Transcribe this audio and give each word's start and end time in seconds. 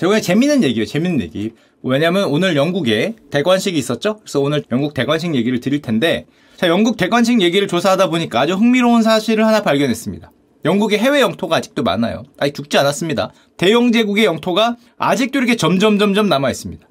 제가 0.00 0.18
재밌는 0.18 0.64
얘기예요. 0.64 0.86
재밌는 0.86 1.20
얘기. 1.20 1.52
왜냐하면 1.82 2.24
오늘 2.24 2.56
영국에 2.56 3.16
대관식이 3.30 3.78
있었죠. 3.78 4.18
그래서 4.20 4.40
오늘 4.40 4.64
영국 4.72 4.94
대관식 4.94 5.34
얘기를 5.34 5.60
드릴 5.60 5.82
텐데 5.82 6.24
자 6.56 6.68
영국 6.68 6.96
대관식 6.96 7.42
얘기를 7.42 7.68
조사하다 7.68 8.08
보니까 8.08 8.40
아주 8.40 8.54
흥미로운 8.54 9.02
사실을 9.02 9.46
하나 9.46 9.62
발견했습니다. 9.62 10.32
영국의 10.64 10.98
해외 10.98 11.20
영토가 11.20 11.56
아직도 11.56 11.82
많아요. 11.82 12.22
아직 12.38 12.54
죽지 12.54 12.78
않았습니다. 12.78 13.32
대영 13.58 13.92
제국의 13.92 14.24
영토가 14.24 14.76
아직도 14.96 15.38
이렇게 15.38 15.56
점점 15.56 15.98
점점 15.98 16.28
남아 16.30 16.50
있습니다. 16.50 16.86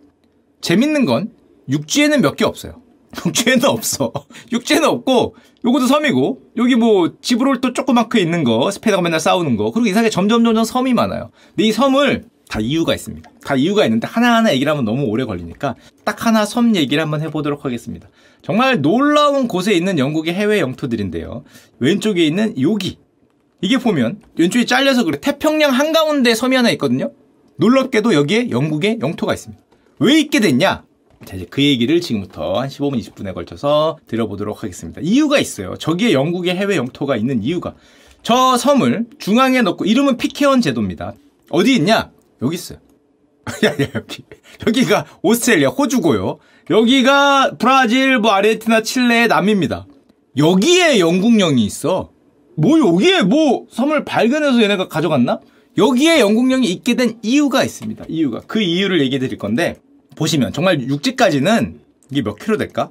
재밌는 0.62 1.06
건 1.06 1.32
육지에는 1.68 2.22
몇 2.22 2.36
개 2.36 2.46
없어요. 2.46 2.82
육지에는 3.26 3.66
없어. 3.66 4.12
육지에는 4.52 4.88
없고 4.88 5.36
요것도 5.66 5.88
섬이고 5.88 6.42
여기 6.58 6.76
뭐 6.76 7.14
지브롤터 7.22 7.74
조그맣게 7.74 8.20
있는 8.20 8.44
거 8.44 8.70
스페인하고 8.70 9.02
맨날 9.02 9.20
싸우는 9.20 9.56
거 9.58 9.72
그리고 9.72 9.88
이상하게 9.88 10.12
점점 10.12 10.44
점점 10.44 10.64
섬이 10.64 10.94
많아요. 10.94 11.32
근데 11.56 11.64
이 11.64 11.72
섬을 11.72 12.26
다 12.50 12.60
이유가 12.60 12.96
있습니다. 12.96 13.30
다 13.46 13.56
이유가 13.56 13.86
있는데 13.86 14.08
하나하나 14.08 14.52
얘기를 14.52 14.72
하면 14.72 14.84
너무 14.84 15.06
오래 15.06 15.24
걸리니까 15.24 15.76
딱 16.04 16.26
하나 16.26 16.46
섬 16.46 16.76
얘기를 16.76 17.02
한번 17.02 17.22
해보도록 17.22 17.64
하겠습니다. 17.64 18.10
정말 18.42 18.82
놀라운 18.82 19.48
곳에 19.48 19.74
있는 19.74 20.00
영국의 20.00 20.34
해외 20.34 20.60
영토들인데요. 20.60 21.44
왼쪽에 21.78 22.26
있는 22.26 22.60
여기. 22.60 22.98
이게 23.62 23.78
보면 23.78 24.22
왼쪽이 24.36 24.66
잘려서 24.66 25.04
그래. 25.04 25.20
태평양 25.22 25.72
한가운데 25.72 26.34
섬이 26.34 26.56
하나 26.56 26.72
있거든요. 26.72 27.12
놀랍게도 27.58 28.16
여기에 28.16 28.50
영국의 28.50 28.98
영토가 29.00 29.36
있습니다. 29.36 29.62
왜 30.00 30.20
있게 30.20 30.40
됐냐? 30.40 30.84
자, 31.26 31.36
이제 31.36 31.46
그 31.48 31.62
얘기를 31.62 32.02
지금부터 32.02 32.62
한 32.62 32.68
15분, 32.68 33.00
20분에 33.00 33.36
걸쳐서 33.36 34.00
들어보도록 34.08 34.64
하겠습니다. 34.64 35.02
이유가 35.04 35.38
있어요. 35.38 35.76
저기에 35.78 36.14
영국의 36.14 36.56
해외 36.56 36.78
영토가 36.78 37.16
있는 37.16 37.44
이유가. 37.44 37.76
저 38.24 38.58
섬을 38.58 39.08
중앙에 39.20 39.62
넣고, 39.62 39.86
이름은 39.86 40.18
피케온 40.18 40.62
제도입니다. 40.62 41.14
어디 41.50 41.76
있냐? 41.76 42.12
여기 42.42 42.56
있어요. 42.56 42.80
야, 43.66 43.72
야, 43.72 43.88
여기. 43.96 44.24
여기가 44.66 45.06
오스트레일리아, 45.22 45.70
호주고요. 45.70 46.40
여기가 46.70 47.56
브라질, 47.58 48.20
뭐 48.20 48.32
아르헨티나, 48.32 48.84
칠레의 48.84 49.28
남입니다. 49.28 49.88
여기에 50.38 51.00
영국령이 51.00 51.66
있어. 51.66 52.12
뭐 52.56 52.78
여기에 52.80 53.24
뭐 53.24 53.66
섬을 53.72 54.06
발견해서 54.06 54.62
얘네가 54.62 54.88
가져갔나? 54.88 55.40
여기에 55.78 56.20
영국령이 56.20 56.68
있게 56.68 56.96
된 56.96 57.18
이유가 57.22 57.64
있습니다. 57.64 58.06
이유가. 58.10 58.42
그 58.48 58.62
이유를 58.62 59.02
얘기해 59.02 59.20
드릴 59.20 59.38
건데 59.38 59.80
보시면 60.16 60.52
정말 60.54 60.82
육지까지는 60.82 61.80
이게 62.12 62.22
몇 62.22 62.36
킬로 62.36 62.58
될까? 62.58 62.90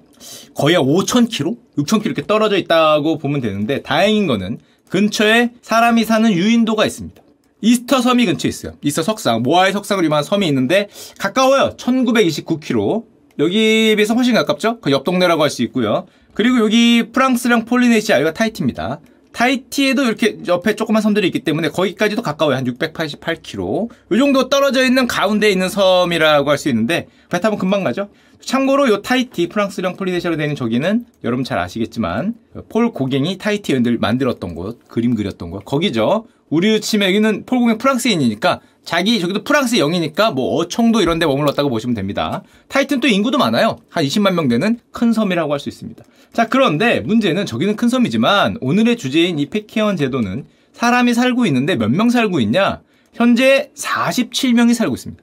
거의 0.54 0.76
5천 0.76 1.28
킬로? 1.28 1.56
6천 1.76 2.02
킬로 2.02 2.12
이렇게 2.12 2.22
떨어져 2.26 2.56
있다고 2.56 3.18
보면 3.18 3.40
되는데 3.40 3.82
다행인 3.82 4.26
거는 4.26 4.58
근처에 4.88 5.50
사람이 5.60 6.04
사는 6.04 6.32
유인도가 6.32 6.86
있습니다. 6.86 7.22
이스터 7.60 8.00
섬이 8.00 8.26
근처에 8.26 8.48
있어요. 8.48 8.72
이스터 8.82 9.02
석상, 9.02 9.42
모아이 9.42 9.72
석상으로 9.72 10.04
유명한 10.04 10.22
섬이 10.24 10.46
있는데 10.48 10.88
가까워요. 11.18 11.74
1929km. 11.76 13.04
여기에 13.38 13.96
비해서 13.96 14.14
훨씬 14.14 14.34
가깝죠? 14.34 14.80
그 14.80 14.90
옆 14.90 15.04
동네라고 15.04 15.42
할 15.42 15.50
수 15.50 15.62
있고요. 15.64 16.06
그리고 16.34 16.58
여기 16.60 17.04
프랑스령 17.12 17.64
폴리네시아, 17.64 18.16
여기가 18.16 18.32
타이티입니다. 18.32 19.00
타이티에도 19.32 20.04
이렇게 20.04 20.38
옆에 20.48 20.74
조그만 20.74 21.02
섬들이 21.02 21.26
있기 21.28 21.40
때문에 21.40 21.68
거기까지도 21.68 22.22
가까워요. 22.22 22.56
한 22.56 22.64
688km. 22.64 23.88
이 24.12 24.18
정도 24.18 24.48
떨어져 24.48 24.84
있는 24.84 25.06
가운데 25.06 25.50
있는 25.50 25.68
섬이라고 25.68 26.50
할 26.50 26.58
수 26.58 26.68
있는데 26.68 27.06
배 27.30 27.40
타면 27.40 27.58
금방 27.58 27.84
가죠. 27.84 28.08
참고로 28.40 28.88
요 28.88 29.02
타이티 29.02 29.48
프랑스령 29.48 29.96
폴리네시아로 29.96 30.36
되는 30.36 30.54
저기는 30.54 31.04
여러분 31.24 31.44
잘 31.44 31.58
아시겠지만 31.58 32.34
폴 32.68 32.92
고갱이 32.92 33.38
타이티 33.38 33.74
여인들 33.74 33.98
만들었던 33.98 34.54
곳, 34.54 34.80
그림 34.88 35.14
그렸던 35.14 35.50
곳 35.50 35.64
거기죠. 35.64 36.26
우리 36.50 36.80
치면 36.80 37.08
여기는 37.08 37.44
폴 37.46 37.58
고갱 37.60 37.78
프랑스인이니까 37.78 38.60
자기 38.84 39.20
저기도 39.20 39.44
프랑스령이니까 39.44 40.30
뭐 40.30 40.54
어청도 40.56 41.02
이런 41.02 41.18
데 41.18 41.26
머물렀다고 41.26 41.68
보시면 41.68 41.94
됩니다. 41.94 42.42
타이티는 42.68 43.00
또 43.00 43.06
인구도 43.08 43.36
많아요. 43.36 43.76
한 43.90 44.04
20만 44.04 44.32
명 44.32 44.48
되는 44.48 44.78
큰 44.92 45.12
섬이라고 45.12 45.52
할 45.52 45.60
수 45.60 45.68
있습니다. 45.68 46.02
자, 46.32 46.46
그런데 46.48 47.00
문제는 47.00 47.44
저기는 47.44 47.76
큰 47.76 47.88
섬이지만 47.88 48.56
오늘의 48.60 48.96
주제인 48.96 49.38
이 49.38 49.46
핏케언 49.46 49.96
제도는 49.96 50.46
사람이 50.72 51.12
살고 51.14 51.44
있는데 51.46 51.76
몇 51.76 51.90
명 51.90 52.08
살고 52.08 52.40
있냐? 52.40 52.80
현재 53.12 53.70
47명이 53.76 54.72
살고 54.74 54.94
있습니다. 54.94 55.22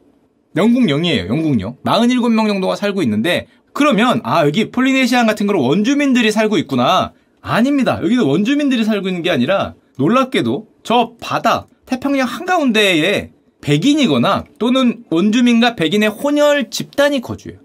영국령이에요, 0.57 1.27
영국령. 1.27 1.77
47명 1.85 2.47
정도가 2.47 2.75
살고 2.75 3.01
있는데 3.03 3.47
그러면 3.73 4.21
아, 4.23 4.45
여기 4.45 4.69
폴리네시안 4.71 5.25
같은 5.27 5.47
거로 5.47 5.61
원주민들이 5.63 6.31
살고 6.31 6.57
있구나. 6.59 7.13
아닙니다. 7.41 7.99
여기는 8.03 8.23
원주민들이 8.23 8.83
살고 8.83 9.07
있는 9.07 9.21
게 9.21 9.31
아니라 9.31 9.73
놀랍게도 9.97 10.67
저 10.83 11.13
바다 11.19 11.67
태평양 11.85 12.27
한가운데에 12.27 13.31
백인이거나 13.61 14.45
또는 14.59 15.03
원주민과 15.09 15.75
백인의 15.75 16.09
혼혈 16.09 16.69
집단이 16.69 17.21
거주해요. 17.21 17.59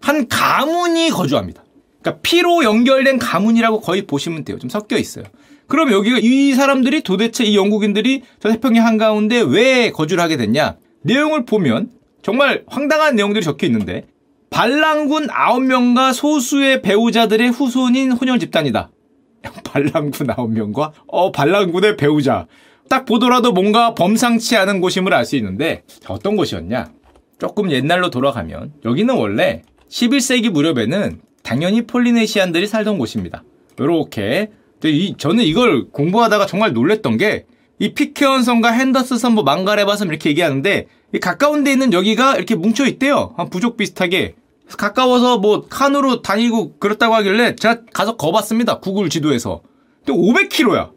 한 0.00 0.28
가문이 0.28 1.10
거주합니다. 1.10 1.64
그러니까 2.00 2.20
피로 2.22 2.64
연결된 2.64 3.18
가문이라고 3.18 3.80
거의 3.80 4.06
보시면 4.06 4.44
돼요. 4.44 4.58
좀 4.58 4.70
섞여 4.70 4.96
있어요. 4.96 5.24
그럼 5.66 5.92
여기가 5.92 6.18
이 6.20 6.52
사람들이 6.52 7.02
도대체 7.02 7.44
이 7.44 7.56
영국인들이 7.56 8.22
저 8.40 8.50
태평양 8.50 8.86
한가운데 8.86 9.40
왜 9.40 9.90
거주를 9.90 10.22
하게 10.22 10.36
됐냐? 10.36 10.76
내용을 11.02 11.44
보면 11.44 11.90
정말 12.22 12.64
황당한 12.66 13.16
내용들이 13.16 13.44
적혀 13.44 13.66
있는데 13.66 14.06
반란군 14.50 15.28
9명과 15.28 16.12
소수의 16.12 16.82
배우자들의 16.82 17.50
후손인 17.50 18.12
혼혈 18.12 18.38
집단이다. 18.40 18.90
반란군 19.64 20.26
9명과 20.26 20.92
어 21.06 21.32
반란군의 21.32 21.96
배우자. 21.96 22.46
딱 22.88 23.04
보더라도 23.04 23.52
뭔가 23.52 23.94
범상치 23.94 24.56
않은 24.56 24.80
곳임을 24.80 25.14
알 25.14 25.24
수 25.24 25.36
있는데 25.36 25.82
어떤 26.08 26.36
곳이었냐? 26.36 26.90
조금 27.38 27.70
옛날로 27.70 28.10
돌아가면 28.10 28.72
여기는 28.84 29.14
원래 29.14 29.62
11세기 29.88 30.50
무렵에는 30.50 31.20
당연히 31.42 31.86
폴리네시안들이 31.86 32.66
살던 32.66 32.98
곳입니다. 32.98 33.44
이렇게 33.78 34.50
저는 35.18 35.44
이걸 35.44 35.88
공부하다가 35.90 36.46
정말 36.46 36.72
놀랬던 36.72 37.16
게 37.16 37.46
이 37.80 37.94
피케온 37.94 38.42
섬과 38.42 38.72
핸더스 38.72 39.16
섬, 39.16 39.34
뭐 39.34 39.42
망가레바 39.42 39.96
섬 39.96 40.08
이렇게 40.08 40.28
얘기하는데 40.30 40.86
가까운 41.22 41.64
데 41.64 41.72
있는 41.72 41.94
여기가 41.94 42.36
이렇게 42.36 42.54
뭉쳐 42.54 42.86
있대요. 42.86 43.32
한 43.38 43.48
부족 43.48 43.78
비슷하게. 43.78 44.34
가까워서 44.76 45.38
뭐 45.38 45.66
칸으로 45.68 46.22
다니고 46.22 46.78
그렇다고 46.78 47.14
하길래 47.14 47.56
제가 47.56 47.82
가서 47.92 48.16
거봤습니다. 48.16 48.78
구글 48.80 49.08
지도에서. 49.08 49.62
근데 50.04 50.20
500km야. 50.20 50.90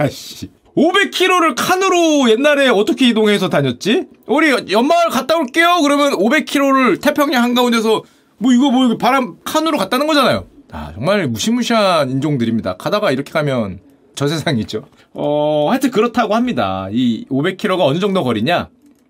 야, 0.00 0.08
씨. 0.08 0.50
500km를 0.76 1.54
칸으로 1.56 2.30
옛날에 2.30 2.68
어떻게 2.68 3.08
이동해서 3.08 3.48
다녔지? 3.48 4.06
우리 4.26 4.50
연마을 4.70 5.08
갔다 5.10 5.36
올게요. 5.36 5.80
그러면 5.82 6.12
500km를 6.12 7.00
태평양 7.00 7.42
한가운데서 7.42 8.02
뭐 8.38 8.52
이거 8.52 8.70
뭐 8.70 8.96
바람 8.96 9.36
칸으로 9.44 9.76
갔다는 9.76 10.06
거잖아요. 10.06 10.46
아, 10.72 10.92
정말 10.94 11.26
무시무시한 11.26 12.10
인종들입니다. 12.10 12.76
가다가 12.76 13.10
이렇게 13.10 13.32
가면 13.32 13.80
저 14.14 14.28
세상이죠. 14.28 14.84
어, 15.14 15.68
하여튼 15.70 15.90
그렇다고 15.90 16.34
합니다. 16.34 16.88
이 16.92 17.26
500km가 17.30 17.80
어느 17.80 17.98
정도 17.98 18.22
거리냐? 18.22 18.68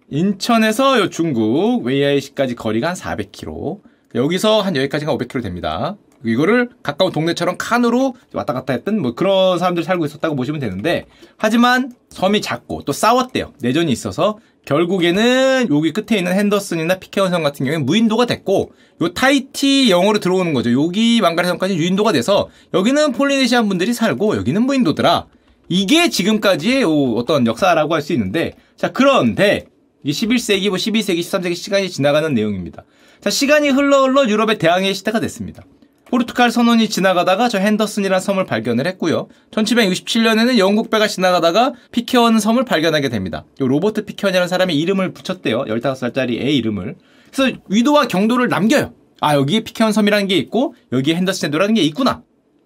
인천에서 0.08 1.08
중국 1.10 1.84
웨이아이시까지 1.84 2.56
거리가 2.56 2.88
한 2.88 2.94
400km. 2.96 3.80
여기서 4.14 4.60
한 4.60 4.76
여기까지가 4.76 5.14
500km 5.16 5.42
됩니다. 5.42 5.96
이거를 6.24 6.68
가까운 6.82 7.12
동네처럼 7.12 7.56
칸으로 7.56 8.14
왔다 8.34 8.52
갔다 8.52 8.72
했던 8.74 9.00
뭐 9.00 9.14
그런 9.14 9.58
사람들 9.58 9.82
살고 9.84 10.04
있었다고 10.04 10.36
보시면 10.36 10.60
되는데 10.60 11.06
하지만 11.38 11.92
섬이 12.10 12.42
작고 12.42 12.82
또 12.84 12.92
싸웠대요. 12.92 13.54
내전이 13.60 13.90
있어서 13.90 14.38
결국에는 14.66 15.68
여기 15.70 15.92
끝에 15.92 16.18
있는 16.18 16.34
핸더슨이나 16.34 16.96
피케원 16.98 17.30
섬 17.30 17.42
같은 17.42 17.64
경우에는 17.64 17.86
무인도가 17.86 18.26
됐고 18.26 18.72
요 19.00 19.08
타이티 19.14 19.90
영어로 19.90 20.18
들어오는 20.18 20.52
거죠. 20.52 20.72
여기 20.72 21.20
망가리 21.22 21.48
섬까지 21.48 21.76
유인도가 21.76 22.12
돼서 22.12 22.50
여기는 22.74 23.12
폴리네시안 23.12 23.68
분들이 23.68 23.94
살고 23.94 24.36
여기는 24.36 24.62
무인도더라. 24.62 25.26
이게 25.70 26.10
지금까지의 26.10 26.84
어떤 27.16 27.46
역사라고 27.46 27.94
할 27.94 28.02
수 28.02 28.12
있는데 28.12 28.54
자 28.76 28.92
그런데 28.92 29.66
이 30.02 30.12
11세기, 30.12 30.68
뭐 30.68 30.76
12세기, 30.76 31.20
13세기 31.20 31.54
시간이 31.54 31.88
지나가는 31.90 32.32
내용입니다. 32.32 32.84
자 33.20 33.28
시간이 33.28 33.68
흘러 33.68 34.04
흘러 34.04 34.26
유럽의 34.26 34.58
대항해 34.58 34.92
시대가 34.94 35.20
됐습니다. 35.20 35.62
포르투갈 36.06 36.50
선원이 36.50 36.88
지나가다가 36.88 37.48
저 37.48 37.58
핸더슨이라는 37.58 38.18
섬을 38.20 38.44
발견을 38.44 38.86
했고요. 38.86 39.28
1767년에는 39.52 40.58
영국 40.58 40.90
배가 40.90 41.06
지나가다가 41.06 41.74
핏케언 41.92 42.40
섬을 42.40 42.64
발견하게 42.64 43.10
됩니다. 43.10 43.44
로버트 43.58 44.06
핏케언이라는 44.06 44.48
사람이 44.48 44.74
이름을 44.74 45.12
붙였대요. 45.12 45.64
15살짜리 45.66 46.40
애 46.40 46.50
이름을. 46.50 46.96
그래서 47.32 47.56
위도와 47.68 48.08
경도를 48.08 48.48
남겨요. 48.48 48.92
아 49.20 49.34
여기에 49.36 49.60
핏케언 49.60 49.92
섬이라는 49.92 50.26
게 50.26 50.36
있고 50.38 50.74
여기에 50.90 51.14
핸더슨 51.16 51.48
제도라는 51.48 51.74
게 51.74 51.82
있구나. 51.82 52.22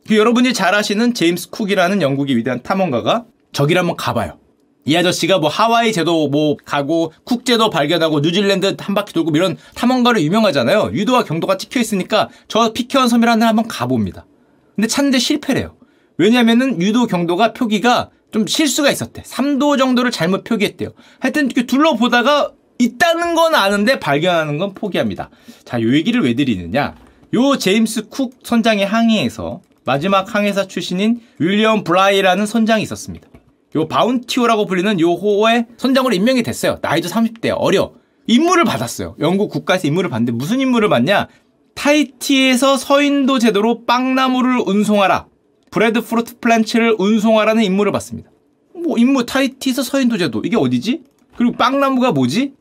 그 0.06 0.16
여러분이 0.16 0.54
잘 0.54 0.74
아시는 0.74 1.14
제임스 1.14 1.50
쿡이라는 1.50 2.00
영국의 2.00 2.36
위대한 2.36 2.62
탐험가가 2.62 3.24
저기를 3.52 3.80
한번 3.80 3.96
가봐요. 3.96 4.38
이 4.86 4.96
아저씨가 4.96 5.38
뭐 5.38 5.48
하와이 5.48 5.92
제도 5.92 6.28
뭐 6.28 6.56
가고 6.64 7.12
쿡제도 7.24 7.70
발견하고 7.70 8.20
뉴질랜드 8.20 8.76
한 8.78 8.94
바퀴 8.94 9.12
돌고 9.14 9.30
이런 9.34 9.56
탐험가로 9.74 10.20
유명하잖아요. 10.20 10.90
유도와 10.92 11.24
경도가 11.24 11.56
찍혀 11.56 11.80
있으니까 11.80 12.28
저 12.48 12.72
피케원 12.72 13.08
섬이라는 13.08 13.40
데 13.40 13.46
한번 13.46 13.66
가봅니다. 13.66 14.26
근데 14.74 14.88
찾는데 14.88 15.18
실패래요. 15.18 15.76
왜냐면은 16.18 16.80
유도 16.82 17.06
경도가 17.06 17.52
표기가 17.52 18.10
좀 18.30 18.46
실수가 18.46 18.90
있었대. 18.90 19.22
3도 19.22 19.78
정도를 19.78 20.10
잘못 20.10 20.44
표기했대요. 20.44 20.90
하여튼 21.20 21.46
이렇게 21.46 21.66
둘러보다가 21.66 22.52
있다는 22.78 23.34
건 23.34 23.54
아는데 23.54 24.00
발견하는 24.00 24.58
건 24.58 24.74
포기합니다. 24.74 25.30
자, 25.64 25.80
요 25.80 25.94
얘기를 25.94 26.22
왜 26.22 26.34
드리느냐? 26.34 26.94
요 27.34 27.56
제임스 27.56 28.08
쿡 28.08 28.32
선장의 28.42 28.86
항해에서 28.86 29.60
마지막 29.84 30.34
항해사 30.34 30.66
출신인 30.66 31.20
윌리엄 31.38 31.84
블라이라는 31.84 32.46
선장이 32.46 32.82
있었습니다. 32.82 33.28
요 33.76 33.88
바운티호라고 33.88 34.66
불리는 34.66 35.00
요 35.00 35.12
호의 35.12 35.66
선장으로 35.76 36.14
임명이 36.14 36.42
됐어요. 36.42 36.78
나이도 36.80 37.08
30대 37.08 37.54
어려. 37.56 37.92
임무를 38.26 38.64
받았어요. 38.64 39.16
영국 39.18 39.50
국가에서 39.50 39.86
임무를 39.88 40.08
받는데 40.10 40.32
무슨 40.32 40.60
임무를 40.60 40.88
받냐? 40.88 41.28
타이티에서 41.74 42.76
서인도 42.76 43.38
제도로 43.38 43.84
빵나무를 43.84 44.62
운송하라. 44.64 45.26
breadfruit 45.70 46.38
plants를 46.38 46.94
운송하라는 46.98 47.64
임무를 47.64 47.90
받습니다. 47.92 48.30
뭐 48.74 48.96
임무 48.96 49.26
타이티에서 49.26 49.82
서인도 49.82 50.18
제도 50.18 50.40
이게 50.44 50.56
어디지? 50.56 51.02
그리고 51.36 51.56
빵나무가 51.56 52.12
뭐지? 52.12 52.52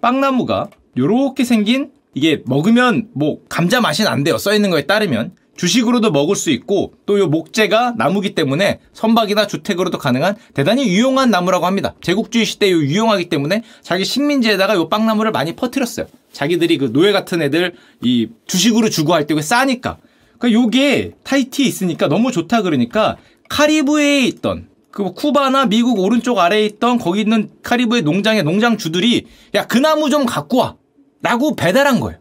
빵나무가 0.00 0.68
요렇게 0.96 1.44
생긴 1.44 1.90
이게 2.14 2.42
먹으면 2.46 3.08
뭐 3.14 3.40
감자 3.48 3.80
맛이 3.80 4.04
난대요. 4.04 4.38
써 4.38 4.54
있는 4.54 4.70
거에 4.70 4.86
따르면 4.86 5.32
주식으로도 5.56 6.10
먹을 6.10 6.34
수 6.36 6.50
있고 6.50 6.94
또 7.06 7.18
요 7.18 7.26
목재가 7.28 7.94
나무기 7.98 8.34
때문에 8.34 8.80
선박이나 8.94 9.46
주택으로도 9.46 9.98
가능한 9.98 10.36
대단히 10.54 10.88
유용한 10.88 11.30
나무라고 11.30 11.66
합니다. 11.66 11.94
제국주의 12.00 12.44
시대에 12.44 12.70
유용하기 12.70 13.28
때문에 13.28 13.62
자기 13.82 14.04
식민지에다가 14.04 14.74
요 14.76 14.88
빵나무를 14.88 15.30
많이 15.30 15.54
퍼뜨렸어요. 15.54 16.06
자기들이 16.32 16.78
그 16.78 16.92
노예 16.92 17.12
같은 17.12 17.42
애들 17.42 17.74
이 18.02 18.28
주식으로 18.46 18.88
주고 18.88 19.12
할 19.14 19.26
때 19.26 19.40
싸니까. 19.40 19.98
그러니까 20.38 20.60
요게 20.62 21.12
타이티에 21.22 21.66
있으니까 21.66 22.08
너무 22.08 22.32
좋다 22.32 22.62
그러니까 22.62 23.16
카리브해에 23.50 24.24
있던 24.26 24.68
그 24.90 25.12
쿠바나 25.12 25.66
미국 25.66 26.00
오른쪽 26.00 26.38
아래에 26.38 26.64
있던 26.66 26.98
거기 26.98 27.20
있는 27.20 27.50
카리브해 27.62 28.00
농장의 28.00 28.42
농장주들이 28.42 29.26
야 29.54 29.66
그 29.66 29.78
나무 29.78 30.10
좀 30.10 30.26
갖고 30.26 30.58
와 30.58 30.76
라고 31.22 31.54
배달한 31.54 32.00
거예요. 32.00 32.18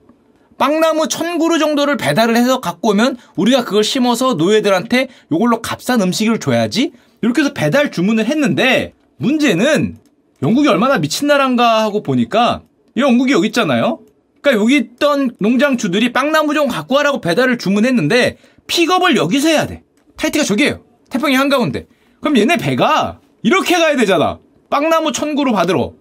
빵나무 0.61 1.07
천 1.07 1.39
그루 1.39 1.57
정도를 1.57 1.97
배달을 1.97 2.37
해서 2.37 2.61
갖고 2.61 2.89
오면 2.89 3.17
우리가 3.35 3.63
그걸 3.63 3.83
심어서 3.83 4.35
노예들한테 4.35 5.07
이걸로 5.31 5.59
값싼 5.59 5.99
음식을 6.03 6.39
줘야지 6.39 6.91
이렇게 7.23 7.41
해서 7.41 7.51
배달 7.51 7.89
주문을 7.91 8.27
했는데 8.27 8.93
문제는 9.17 9.97
영국이 10.43 10.67
얼마나 10.67 10.99
미친 10.99 11.27
나라인가 11.27 11.81
하고 11.81 12.03
보니까 12.03 12.61
이 12.95 13.01
영국이 13.01 13.31
여기 13.31 13.47
있잖아요. 13.47 14.01
그러니까 14.39 14.61
여기 14.61 14.77
있던 14.77 15.31
농장주들이 15.39 16.13
빵나무 16.13 16.53
좀 16.53 16.67
갖고 16.67 16.93
와라고 16.93 17.21
배달을 17.21 17.57
주문했는데 17.57 18.37
픽업을 18.67 19.15
여기서 19.15 19.47
해야 19.47 19.65
돼. 19.65 19.81
타이트가 20.15 20.45
저기에요. 20.45 20.83
태평양 21.09 21.41
한가운데. 21.41 21.87
그럼 22.19 22.37
얘네 22.37 22.57
배가 22.57 23.19
이렇게 23.41 23.79
가야 23.79 23.95
되잖아. 23.95 24.37
빵나무 24.69 25.11
천 25.11 25.35
그루 25.35 25.53
받으러. 25.53 25.93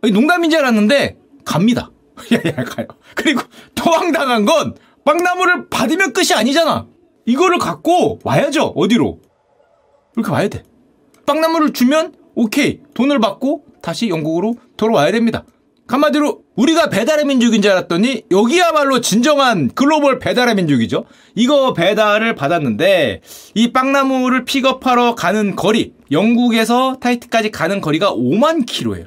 농담인 0.00 0.48
줄 0.48 0.60
알았는데 0.60 1.18
갑니다. 1.44 1.90
야야 2.32 2.64
가요. 2.64 2.86
그리고 3.14 3.42
더 3.74 3.90
황당한 3.90 4.44
건 4.44 4.74
빵나무를 5.04 5.68
받으면 5.68 6.12
끝이 6.12 6.32
아니잖아. 6.34 6.86
이거를 7.26 7.58
갖고 7.58 8.18
와야죠. 8.24 8.72
어디로? 8.76 9.20
이렇게 10.16 10.32
와야 10.32 10.48
돼. 10.48 10.62
빵나무를 11.26 11.72
주면 11.72 12.14
오케이 12.34 12.80
돈을 12.94 13.18
받고 13.20 13.64
다시 13.82 14.08
영국으로 14.08 14.54
돌아와야 14.76 15.12
됩니다. 15.12 15.44
한마디로 15.86 16.42
우리가 16.56 16.90
배달의 16.90 17.24
민족인 17.24 17.62
줄 17.62 17.70
알았더니 17.70 18.24
여기야말로 18.30 19.00
진정한 19.00 19.70
글로벌 19.74 20.18
배달의 20.18 20.54
민족이죠. 20.56 21.04
이거 21.34 21.72
배달을 21.72 22.34
받았는데 22.34 23.22
이 23.54 23.72
빵나무를 23.72 24.44
픽업하러 24.44 25.14
가는 25.14 25.56
거리 25.56 25.94
영국에서 26.10 26.96
타이티까지 27.00 27.50
가는 27.50 27.80
거리가 27.80 28.12
5만 28.12 28.66
킬로예요. 28.66 29.06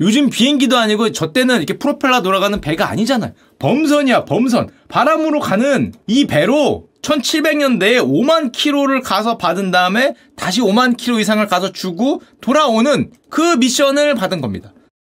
요즘 0.00 0.30
비행기도 0.30 0.76
아니고 0.76 1.12
저 1.12 1.32
때는 1.32 1.56
이렇게 1.56 1.76
프로펠러 1.76 2.22
돌아가는 2.22 2.60
배가 2.60 2.88
아니잖아요. 2.88 3.32
범선이야, 3.58 4.24
범선. 4.24 4.68
바람으로 4.88 5.40
가는 5.40 5.92
이 6.06 6.26
배로 6.26 6.88
1700년대에 7.02 8.00
5만 8.00 8.52
킬로를 8.52 9.00
가서 9.00 9.38
받은 9.38 9.70
다음에 9.70 10.14
다시 10.36 10.60
5만 10.60 10.96
킬로 10.96 11.18
이상을 11.18 11.44
가서 11.46 11.72
주고 11.72 12.22
돌아오는 12.40 13.10
그 13.28 13.56
미션을 13.56 14.14
받은 14.14 14.40
겁니다. 14.40 14.72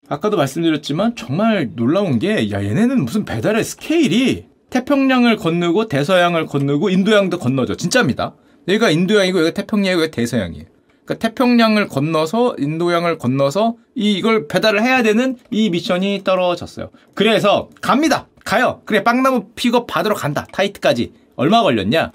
아까도 0.08 0.38
말씀드렸지만 0.38 1.16
정말 1.16 1.70
놀라운 1.76 2.20
게, 2.20 2.52
야, 2.52 2.64
얘네는 2.64 3.06
무슨 3.06 3.24
배달의 3.24 3.64
스케일이 3.64 4.46
태평양을 4.70 5.38
건너고 5.38 5.88
대서양을 5.88 6.46
건너고 6.48 6.90
인도양도 6.90 7.40
건너죠. 7.40 7.76
진짜입니다. 7.76 8.36
여기가 8.68 8.90
인도양이고 8.90 9.40
여기가 9.40 9.54
태평양이고 9.54 10.02
여기가 10.02 10.16
대서양이에요. 10.16 10.66
그러니까 11.12 11.16
태평양을 11.16 11.88
건너서 11.88 12.56
인도양을 12.58 13.18
건너서 13.18 13.76
이 13.96 14.14
이걸 14.14 14.48
배달을 14.48 14.82
해야 14.82 15.04
되는 15.04 15.38
이 15.50 15.70
미션이 15.70 16.22
떨어졌어요. 16.24 16.90
그래서 17.14 17.70
갑니다. 17.82 18.28
가요. 18.46 18.82
그래 18.86 19.04
빵나무 19.04 19.50
픽업 19.56 19.88
받으러 19.88 20.16
간다. 20.16 20.48
타이트까지. 20.52 21.14
얼마 21.36 21.62
걸렸냐? 21.62 22.12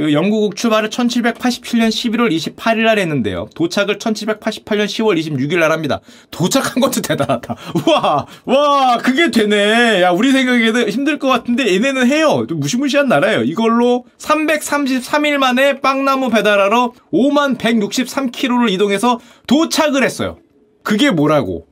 그 0.00 0.14
영국 0.14 0.56
출발을 0.56 0.88
1787년 0.88 1.88
11월 1.88 2.34
28일 2.34 2.84
날 2.84 2.98
했는데요. 2.98 3.50
도착을 3.54 3.98
1788년 3.98 4.86
10월 4.86 5.20
26일 5.20 5.58
날 5.58 5.72
합니다. 5.72 6.00
도착한 6.30 6.80
것도 6.80 7.02
대단하다. 7.06 7.56
우와, 7.86 8.26
와, 8.46 8.96
그게 8.96 9.30
되네. 9.30 10.00
야, 10.00 10.10
우리 10.10 10.32
생각에는 10.32 10.88
힘들 10.88 11.18
것 11.18 11.28
같은데 11.28 11.74
얘네는 11.74 12.06
해요. 12.06 12.46
무시무시한 12.48 13.08
나라예요. 13.08 13.42
이걸로 13.42 14.06
333일 14.16 15.36
만에 15.36 15.80
빵나무 15.80 16.30
배달하러 16.30 16.94
5만 17.12 17.58
163km를 17.58 18.70
이동해서 18.70 19.20
도착을 19.46 20.02
했어요. 20.02 20.38
그게 20.82 21.10
뭐라고? 21.10 21.66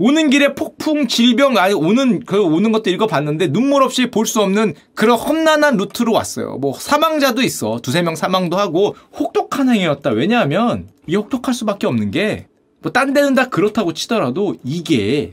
오는 0.00 0.30
길에 0.30 0.54
폭풍 0.54 1.08
질병 1.08 1.58
아니 1.58 1.74
오는 1.74 2.20
그 2.24 2.42
오는 2.42 2.72
것도 2.72 2.88
읽어봤는데 2.90 3.48
눈물 3.52 3.82
없이 3.82 4.10
볼 4.10 4.24
수 4.26 4.40
없는 4.40 4.74
그런 4.94 5.18
험난한 5.18 5.76
루트로 5.76 6.12
왔어요. 6.12 6.56
뭐 6.56 6.72
사망자도 6.72 7.42
있어 7.42 7.80
두세 7.82 8.00
명 8.02 8.16
사망도 8.16 8.56
하고 8.56 8.96
혹독한 9.18 9.68
행위였다. 9.68 10.10
왜냐하면 10.10 10.88
이 11.06 11.14
혹독할 11.16 11.52
수밖에 11.54 11.86
없는 11.86 12.10
게 12.10 12.46
뭐 12.82 12.90
딴 12.92 13.12
데는 13.12 13.34
다 13.34 13.50
그렇다고 13.50 13.92
치더라도 13.92 14.56
이게 14.64 15.32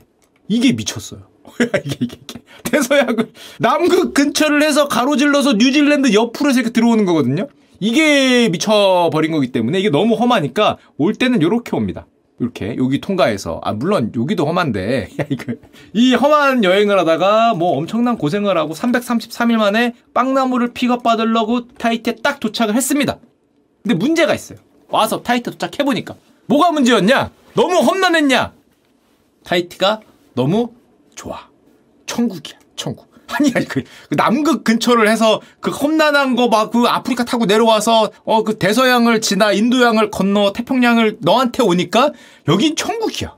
이게 0.50 0.74
미쳤어요. 0.74 1.22
이게, 1.86 1.98
이게, 2.02 2.18
이게. 2.22 2.40
대서양을 2.64 3.32
남극 3.60 4.14
근처를 4.14 4.64
해서 4.64 4.90
가로질러서 4.90 5.54
뉴질랜드 5.54 6.14
옆으로 6.14 6.52
이렇게 6.52 6.72
들어오는 6.72 7.06
거거든요. 7.06 7.48
이게 7.80 8.50
미쳐버린 8.50 9.32
거기 9.32 9.52
때문에 9.54 9.80
이게 9.80 9.90
너무 9.90 10.16
험하니까 10.16 10.78
올 10.98 11.14
때는 11.14 11.42
이렇게 11.42 11.74
옵니다. 11.74 12.06
이렇게 12.40 12.76
여기 12.78 13.02
통과해서 13.02 13.60
아 13.64 13.74
물론 13.74 14.12
여기도 14.16 14.46
험한데 14.46 15.10
이 15.94 16.14
험한 16.14 16.64
여행을 16.64 17.00
하다가 17.00 17.56
뭐 17.56 17.78
엄청난 17.78 18.18
고생을 18.18 18.58
하고 18.58 18.74
333일 18.74 19.58
만에 19.58 19.94
빵나무를 20.14 20.74
픽업 20.74 21.02
받으려고 21.02 21.68
타이티에 21.68 22.18
딱 22.24 22.40
도착을 22.40 22.76
했습니다. 22.76 23.18
근데 23.82 23.96
문제가 23.96 24.36
있어요. 24.36 24.60
와서 24.90 25.24
타이티 25.24 25.50
도착해 25.52 25.84
보니까 25.84 26.16
뭐가 26.46 26.72
문제였냐? 26.72 27.32
너무 27.56 27.78
험난했냐? 27.80 28.54
타이티가 29.44 30.02
너무 30.36 30.74
좋아. 31.16 31.50
천국이야. 32.06 32.60
천국. 32.76 33.07
아니, 33.30 33.52
아니, 33.56 33.66
그, 33.68 33.84
그 34.10 34.16
남극 34.16 34.64
근처를 34.64 35.08
해서 35.08 35.42
그 35.60 35.72
험난한 35.72 36.36
거 36.36 36.48
막 36.48 36.72
그 36.72 36.86
아프리카 36.88 37.24
타고 37.26 37.46
내려와서 37.46 38.12
어, 38.26 38.44
그 38.44 38.58
대서양을 38.58 39.22
지나 39.22 39.52
인도양을 39.52 40.12
건너 40.12 40.52
태평양을 40.54 41.18
너한테 41.22 41.64
오니까 41.64 42.12
여긴 42.48 42.76
천국이야. 42.76 43.37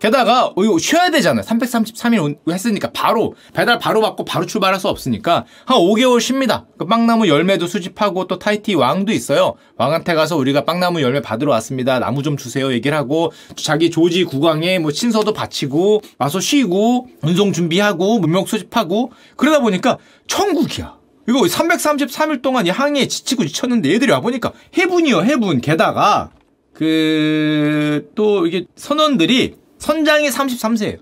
게다가 0.00 0.54
쉬어야 0.80 1.10
되잖아요. 1.10 1.44
333일 1.44 2.38
했으니까 2.48 2.90
바로 2.92 3.34
배달 3.52 3.78
바로 3.78 4.00
받고 4.00 4.24
바로 4.24 4.46
출발할 4.46 4.78
수 4.78 4.88
없으니까 4.88 5.44
한 5.64 5.78
5개월 5.78 6.20
쉽니다. 6.20 6.66
그 6.78 6.86
빵나무 6.86 7.28
열매도 7.28 7.66
수집하고 7.66 8.26
또 8.26 8.38
타이티 8.38 8.74
왕도 8.74 9.12
있어요. 9.12 9.54
왕한테 9.76 10.14
가서 10.14 10.36
우리가 10.36 10.64
빵나무 10.64 11.02
열매 11.02 11.20
받으러 11.20 11.50
왔습니다. 11.52 11.98
나무 11.98 12.22
좀 12.22 12.36
주세요. 12.36 12.72
얘기를 12.72 12.96
하고 12.96 13.32
자기 13.56 13.90
조지 13.90 14.24
국왕에 14.24 14.78
뭐 14.78 14.92
친서도 14.92 15.32
바치고 15.32 16.02
와서 16.18 16.38
쉬고 16.38 17.08
운송 17.22 17.52
준비하고 17.52 18.20
문명 18.20 18.46
수집하고 18.46 19.10
그러다 19.36 19.60
보니까 19.60 19.98
천국이야. 20.28 20.96
이거 21.28 21.42
333일 21.42 22.40
동안 22.40 22.66
이 22.66 22.70
항해에 22.70 23.06
지치고 23.06 23.44
지쳤는데 23.44 23.92
얘들이 23.92 24.10
와보니까 24.12 24.52
해분이요, 24.78 25.24
해분. 25.24 25.60
게다가, 25.60 26.30
그, 26.72 28.10
또 28.14 28.46
이게 28.46 28.64
선원들이 28.76 29.56
선장이 29.78 30.28
33세예요. 30.28 30.98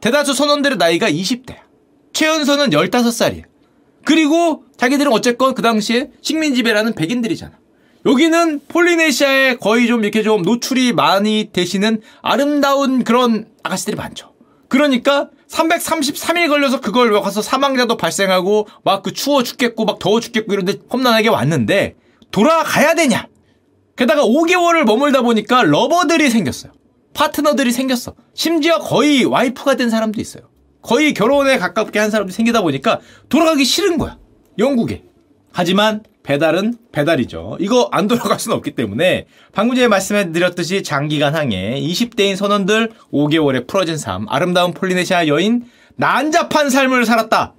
대다수 0.00 0.34
선원들의 0.34 0.78
나이가 0.78 1.10
20대야. 1.10 1.58
최연소는 2.12 2.70
15살이에요. 2.70 3.44
그리고 4.04 4.64
자기들은 4.76 5.12
어쨌건 5.12 5.54
그 5.54 5.62
당시에 5.62 6.10
식민지배라는 6.20 6.94
백인들이잖아. 6.94 7.52
여기는 8.04 8.62
폴리네시아에 8.66 9.56
거의 9.56 9.86
좀 9.86 10.02
이렇게 10.02 10.22
좀 10.24 10.42
노출이 10.42 10.92
많이 10.92 11.50
되시는 11.52 12.00
아름다운 12.20 13.04
그런 13.04 13.46
아가씨들이 13.62 13.96
많죠. 13.96 14.32
그러니까 14.68 15.28
333일 15.48 16.48
걸려서 16.48 16.80
그걸 16.80 17.12
가서 17.20 17.42
사망자도 17.42 17.96
발생하고 17.96 18.66
막 18.84 19.02
그 19.02 19.12
추워 19.12 19.42
죽겠고 19.42 19.84
막 19.84 19.98
더워 19.98 20.18
죽겠고 20.18 20.52
이런데 20.52 20.74
험난하게 20.92 21.28
왔는데 21.28 21.94
돌아가야 22.32 22.94
되냐? 22.94 23.28
게다가 23.96 24.24
5개월을 24.24 24.84
머물다 24.84 25.22
보니까 25.22 25.62
러버들이 25.62 26.30
생겼어요. 26.30 26.72
파트너들이 27.14 27.72
생겼어. 27.72 28.14
심지어 28.34 28.78
거의 28.78 29.24
와이프가 29.24 29.76
된 29.76 29.90
사람도 29.90 30.20
있어요. 30.20 30.44
거의 30.82 31.14
결혼에 31.14 31.58
가깝게 31.58 31.98
한 31.98 32.10
사람도 32.10 32.32
생기다 32.32 32.62
보니까 32.62 33.00
돌아가기 33.28 33.64
싫은 33.64 33.98
거야. 33.98 34.18
영국에. 34.58 35.04
하지만 35.52 36.02
배달은 36.22 36.74
배달이죠. 36.92 37.58
이거 37.60 37.88
안 37.92 38.06
돌아갈 38.08 38.38
수는 38.38 38.56
없기 38.56 38.74
때문에 38.74 39.26
방금 39.52 39.74
전에 39.74 39.88
말씀해드렸듯이 39.88 40.82
장기간 40.82 41.34
항해 41.34 41.80
20대인 41.80 42.36
선원들 42.36 42.92
5개월의 43.12 43.66
풀어진 43.66 43.98
삶 43.98 44.26
아름다운 44.28 44.72
폴리네시아 44.72 45.26
여인 45.26 45.64
난잡한 45.96 46.70
삶을 46.70 47.04
살았다. 47.04 47.54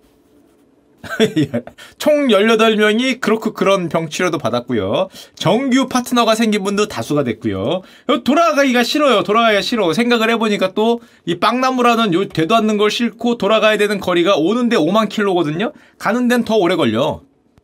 총 1.97 2.27
18명이 2.27 3.19
그렇고 3.19 3.53
그런 3.53 3.89
병치료도 3.89 4.37
받았고요. 4.37 5.09
정규 5.35 5.87
파트너가 5.87 6.33
생긴 6.35 6.63
분도 6.63 6.87
다수가 6.87 7.23
됐고요. 7.25 7.81
돌아가기가 8.23 8.83
싫어요. 8.83 9.23
돌아가기가 9.23 9.61
싫어. 9.61 9.91
생각을 9.93 10.29
해보니까 10.31 10.73
또 10.73 10.99
이 11.25 11.39
빵나무라는 11.39 12.13
요 12.13 12.27
되도 12.27 12.55
않는 12.55 12.77
걸 12.77 12.89
싣고 12.91 13.37
돌아가야 13.37 13.77
되는 13.77 13.99
거리가 13.99 14.35
오는데 14.37 14.75
5만 14.77 15.09
킬로거든요. 15.09 15.71
가는 15.97 16.27
데는 16.27 16.43
더 16.45 16.55
오래 16.57 16.75
걸려. 16.75 17.21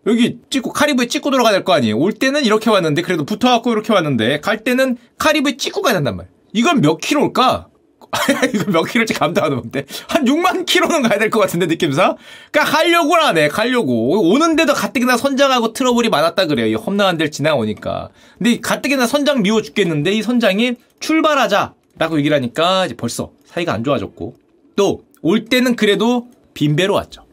여기 0.07 0.37
찍고 0.49 0.71
카리브에 0.71 1.07
찍고 1.07 1.29
돌아가야 1.31 1.51
될 1.53 1.63
거 1.63 1.73
아니에요. 1.73 1.97
올 1.97 2.13
때는 2.13 2.43
이렇게 2.45 2.69
왔는데 2.69 3.01
그래도 3.01 3.25
붙어갖고 3.25 3.71
이렇게 3.71 3.91
왔는데 3.93 4.39
갈 4.39 4.63
때는 4.63 4.97
카리브에 5.17 5.57
찍고 5.57 5.81
가야 5.81 5.93
된단 5.95 6.15
말이야. 6.17 6.31
이건 6.53 6.81
몇 6.81 6.97
킬로일까? 6.97 7.67
이거 8.53 8.71
몇 8.71 8.83
킬로인지 8.83 9.13
감도 9.13 9.43
안 9.43 9.53
오는데. 9.53 9.85
한 10.07 10.25
6만 10.25 10.65
킬로는 10.65 11.03
가야 11.03 11.19
될 11.19 11.29
것 11.29 11.39
같은데 11.39 11.65
느낌상? 11.67 12.15
그러니까 12.51 12.77
가려고 12.77 13.15
하네 13.15 13.49
가려고. 13.49 14.29
오는데도 14.31 14.73
가뜩이나 14.73 15.15
선장하고 15.17 15.73
트러블이 15.73 16.09
많았다 16.09 16.45
그래요. 16.47 16.65
이 16.67 16.73
험난한 16.75 17.17
데를 17.17 17.31
지나오니까. 17.31 18.09
근데 18.37 18.59
가뜩이나 18.59 19.05
선장 19.07 19.41
미워 19.43 19.61
죽겠는데 19.61 20.11
이 20.11 20.21
선장이 20.23 20.75
출발하자 20.99 21.73
라고 21.97 22.17
얘기를 22.17 22.35
하니까 22.35 22.85
이제 22.85 22.95
벌써 22.95 23.31
사이가 23.45 23.73
안 23.73 23.83
좋아졌고. 23.83 24.35
또 24.75 25.01
올 25.21 25.45
때는 25.45 25.75
그래도 25.75 26.29
빈배로 26.53 26.93
왔죠. 26.93 27.25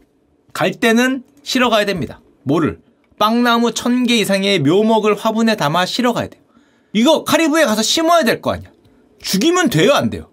갈 0.52 0.72
때는 0.72 1.22
실어 1.44 1.70
가야 1.70 1.84
됩니다. 1.84 2.20
뭐를? 2.42 2.80
빵나무 3.18 3.72
천 3.72 4.04
개 4.04 4.16
이상의 4.16 4.58
묘목을 4.58 5.14
화분에 5.14 5.54
담아 5.56 5.86
실어 5.86 6.12
가야 6.12 6.26
돼요. 6.28 6.42
이거 6.92 7.22
카리브에 7.24 7.64
가서 7.64 7.82
심어야 7.82 8.24
될 8.24 8.40
거 8.42 8.52
아니야. 8.52 8.70
죽이면 9.22 9.70
돼요 9.70 9.94
안 9.94 10.10
돼요 10.10 10.28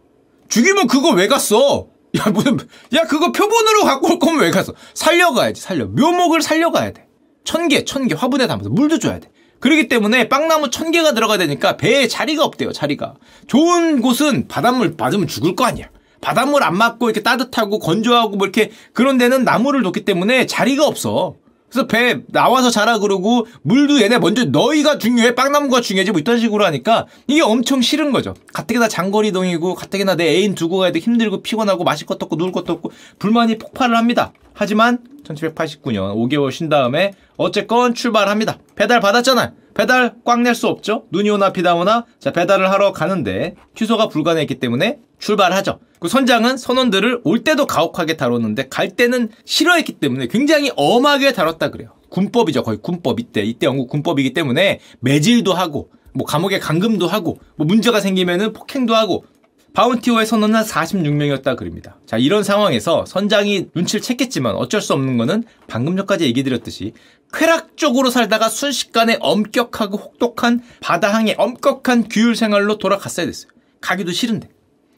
죽이면 0.54 0.86
그거 0.86 1.10
왜 1.10 1.28
갔어? 1.28 1.88
야, 2.16 2.30
무슨, 2.32 2.60
야, 2.94 3.02
그거 3.10 3.32
표본으로 3.32 3.86
갖고 3.86 4.12
올 4.14 4.20
거면 4.20 4.42
왜 4.42 4.52
갔어? 4.52 4.74
살려가야지, 4.94 5.60
살려. 5.60 5.88
묘목을 5.88 6.44
살려가야 6.44 6.92
돼. 6.94 7.08
천 7.44 7.68
개, 7.68 7.84
천 7.86 8.08
개 8.08 8.14
화분에 8.14 8.46
담아서 8.46 8.70
물도 8.70 9.00
줘야 9.00 9.20
돼. 9.20 9.30
그렇기 9.60 9.88
때문에 9.88 10.30
빵나무 10.30 10.70
천 10.70 10.92
개가 10.92 11.14
들어가야 11.14 11.40
되니까 11.40 11.76
배에 11.78 12.08
자리가 12.08 12.44
없대요, 12.44 12.72
자리가. 12.72 13.16
좋은 13.48 14.02
곳은 14.02 14.48
바닷물 14.48 14.94
맞으면 14.96 15.28
죽을 15.28 15.56
거 15.56 15.66
아니야. 15.66 15.90
바닷물 16.22 16.62
안 16.64 16.78
맞고 16.78 17.10
이렇게 17.10 17.24
따뜻하고 17.24 17.80
건조하고 17.80 18.36
뭐 18.38 18.46
이렇게 18.46 18.70
그런 18.94 19.18
데는 19.18 19.44
나무를 19.44 19.82
놓기 19.82 20.06
때문에 20.06 20.46
자리가 20.46 20.86
없어. 20.86 21.36
그래서 21.74 21.88
배 21.88 22.22
나와서 22.28 22.70
자라 22.70 23.00
그러고 23.00 23.48
물도 23.64 24.00
얘네 24.00 24.20
먼저 24.20 24.46
너희가 24.46 25.00
중요해 25.00 25.34
빵나무가 25.34 25.82
중요하지 25.82 26.12
뭐 26.12 26.22
이런 26.22 26.40
식으로 26.40 26.64
하니까 26.66 27.08
이게 27.26 27.42
엄청 27.42 27.82
싫은 27.82 28.12
거죠. 28.12 28.36
가뜩이나 28.54 28.88
장거리 28.88 29.30
이동이고 29.30 29.74
가뜩이나 29.74 30.16
내 30.16 30.36
애인 30.36 30.54
두고 30.54 30.78
가야 30.78 30.92
돼 30.92 31.00
힘들고 31.00 31.42
피곤하고 31.42 31.84
마실 31.84 32.06
것도 32.06 32.26
없고 32.26 32.36
누울 32.36 32.52
것도 32.52 32.74
없고 32.74 32.92
불만이 33.18 33.58
폭발을 33.58 33.98
합니다. 33.98 34.32
하지만 34.54 35.00
1789년 35.24 36.14
5개월 36.16 36.52
쉰 36.52 36.70
다음에 36.70 37.14
어쨌건 37.38 37.94
출발합니다. 37.94 38.58
배달 38.76 39.00
받았잖아. 39.00 39.54
배달 39.74 40.14
꽉 40.24 40.42
낼 40.42 40.54
수 40.54 40.68
없죠. 40.68 41.06
눈이 41.12 41.30
오나 41.32 41.52
비다 41.52 41.74
오나 41.76 42.06
자 42.20 42.32
배달을 42.32 42.70
하러 42.72 42.92
가는데 42.92 43.56
취소가 43.76 44.08
불가능했기 44.08 44.56
때문에 44.56 45.00
출발하죠. 45.20 45.80
그 46.00 46.08
선장은 46.10 46.58
선원들을 46.58 47.22
올 47.24 47.44
때도 47.44 47.66
가혹하게 47.66 48.18
다뤘는데 48.18 48.68
갈 48.70 48.90
때는 48.90 49.30
싫어했기 49.46 49.94
때문에 49.94 50.28
굉장히 50.28 50.72
엄하게 50.76 51.34
다뤘다 51.34 51.72
그래요. 51.72 51.92
군법이죠. 52.10 52.62
거의 52.64 52.78
군법 52.82 53.20
이때 53.20 53.42
이때 53.42 53.66
영국 53.66 53.90
군법이기 53.90 54.34
때문에 54.34 54.80
매질도 55.00 55.54
하고 55.54 55.90
뭐 56.14 56.28
감옥에 56.28 56.60
감금도 56.60 57.08
하고 57.08 57.40
뭐 57.56 57.66
문제가 57.66 58.00
생기면은 58.00 58.54
폭행도 58.54 58.94
하고 58.94 59.26
바운티오의 59.74 60.28
선원은 60.28 60.62
46명이었다 60.62 61.58
그럽니다. 61.58 61.98
자, 62.06 62.18
이런 62.18 62.44
상황에서 62.44 63.06
선장이 63.06 63.70
눈치를 63.74 64.02
챘겠지만 64.02 64.54
어쩔 64.56 64.82
수 64.82 64.94
없는 64.94 65.18
거는 65.18 65.44
방금 65.68 65.98
전까지 65.98 66.26
얘기 66.26 66.44
드렸듯이 66.44 66.94
쾌락적으로 67.34 68.12
살다가 68.12 68.50
순식간에 68.50 69.18
엄격하고 69.20 69.98
혹독한 69.98 70.62
바다항의 70.80 71.36
엄격한 71.40 72.10
규율 72.10 72.36
생활로 72.36 72.78
돌아갔어야 72.78 73.26
됐어요. 73.26 73.52
가기도 73.82 74.12
싫은데. 74.12 74.50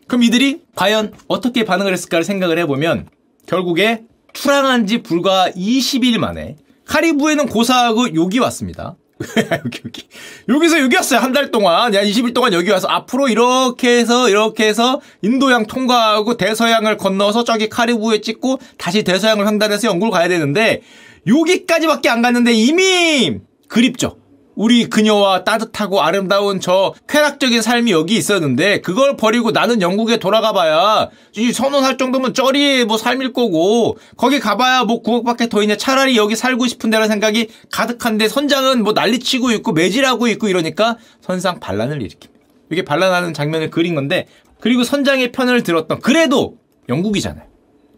그럼 0.08 0.24
이들이 0.24 0.64
과연 0.76 1.14
어떻게 1.28 1.64
반응을 1.64 1.94
했을까를 1.94 2.26
생각을 2.26 2.60
해보면 2.60 3.08
결국에 3.48 4.04
출항한 4.34 4.86
지 4.86 5.02
불과 5.02 5.50
20일 5.52 6.18
만에 6.18 6.58
카리브에는 6.86 7.48
고사하고 7.48 8.14
욕이 8.14 8.40
왔습니다. 8.40 8.98
여기 9.66 9.82
여기 9.86 10.08
여기서 10.50 10.80
여기 10.80 10.96
왔어요 10.96 11.20
한 11.20 11.32
달 11.34 11.52
동안. 11.52 11.94
야 11.94 12.04
20일 12.04 12.34
동안 12.34 12.54
여기 12.54 12.70
와서 12.70 12.88
앞으로 12.88 13.28
이렇게 13.30 13.98
해서 14.00 14.30
이렇게 14.30 14.68
해서 14.68 15.02
인도양 15.22 15.68
통과하고 15.68 16.38
대서양을 16.38 16.98
건너서 16.98 17.44
저기 17.44 17.70
카리브에 17.70 18.22
찍고 18.22 18.60
다시 18.78 19.04
대서양을 19.04 19.48
횡단해서 19.48 19.88
영국을 19.88 20.12
가야 20.12 20.28
되는데 20.28 20.82
여기까지밖에 21.28 22.10
안 22.10 22.22
갔는데 22.22 22.54
이미 22.54 23.40
그립죠 23.68 24.18
우리 24.56 24.90
그녀와 24.90 25.44
따뜻하고 25.44 26.02
아름다운 26.02 26.60
저 26.60 26.94
쾌락적인 27.08 27.62
삶이 27.62 27.92
여기 27.92 28.16
있었는데 28.16 28.82
그걸 28.82 29.18
버리고 29.18 29.52
나는 29.52 29.82
영국에 29.82 30.18
돌아가 30.18 30.54
봐야 30.54 31.10
이 31.36 31.52
선언할 31.52 31.98
정도면 31.98 32.34
쩌리 32.34 32.86
뭐 32.86 32.98
삶일 32.98 33.34
거고 33.34 33.98
거기 34.18 34.40
가봐야 34.40 34.86
뭐 34.86 35.04
9억밖에 35.04 35.50
더 35.50 35.62
있냐 35.62 35.76
차라리 35.76 36.18
여기 36.18 36.36
살고 36.36 36.68
싶은데라는 36.68 37.10
생각이 37.10 37.50
가득한데 37.70 38.30
선장은 38.30 38.84
뭐 38.84 38.94
난리치고 38.94 39.52
있고 39.52 39.74
매질하고 39.74 40.28
있고 40.30 40.48
이러니까 40.48 40.98
선상 41.22 41.60
반란을 41.60 42.00
일으킵니다. 42.00 42.30
이게 42.72 42.84
반란하는 42.84 43.34
장면을 43.34 43.70
그린 43.70 43.94
건데 43.94 44.28
그리고 44.60 44.84
선장의 44.84 45.32
편을 45.32 45.64
들었던 45.64 46.00
그래도 46.00 46.58
영국이잖아요. 46.90 47.46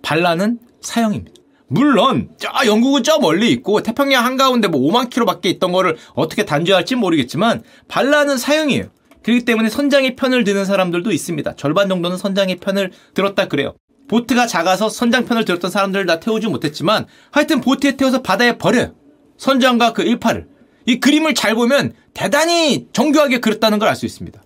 반란은 0.01 0.59
사형입니다. 0.81 1.37
물론 1.69 2.29
저 2.38 2.50
영국은 2.65 3.03
저 3.03 3.19
멀리 3.19 3.51
있고 3.51 3.81
태평양 3.81 4.25
한가운데 4.25 4.67
뭐 4.67 4.79
5만 4.81 5.09
킬로밖에 5.09 5.50
있던 5.50 5.71
거를 5.71 5.97
어떻게 6.13 6.45
단죄할지 6.45 6.95
모르겠지만 6.95 7.63
반란은 7.88 8.38
사형이에요. 8.38 8.86
그렇기 9.24 9.43
때문에 9.43 9.69
선장의 9.69 10.15
편을 10.15 10.45
드는 10.45 10.63
사람들도 10.63 11.12
있습니다. 11.12 11.55
절반 11.57 11.89
정도는 11.89 12.17
선장의 12.17 12.57
편을 12.57 12.91
들었다 13.13 13.47
그래요. 13.50 13.75
보트가 14.07 14.47
작아서 14.47 14.88
선장 14.88 15.25
편을 15.25 15.43
들었던 15.43 15.69
사람들을 15.69 16.05
다 16.05 16.21
태우지 16.21 16.47
못했지만 16.47 17.05
하여튼 17.31 17.59
보트에 17.59 17.97
태워서 17.97 18.21
바다에 18.21 18.57
버려요. 18.57 18.93
선장과 19.38 19.91
그 19.91 20.03
일파를. 20.03 20.47
이 20.86 21.01
그림을 21.01 21.33
잘 21.33 21.53
보면 21.55 21.91
대단히 22.13 22.88
정교하게 22.93 23.39
그렸다는 23.39 23.79
걸 23.79 23.89
알 23.89 23.95
수 23.97 24.05
있습니다. 24.05 24.41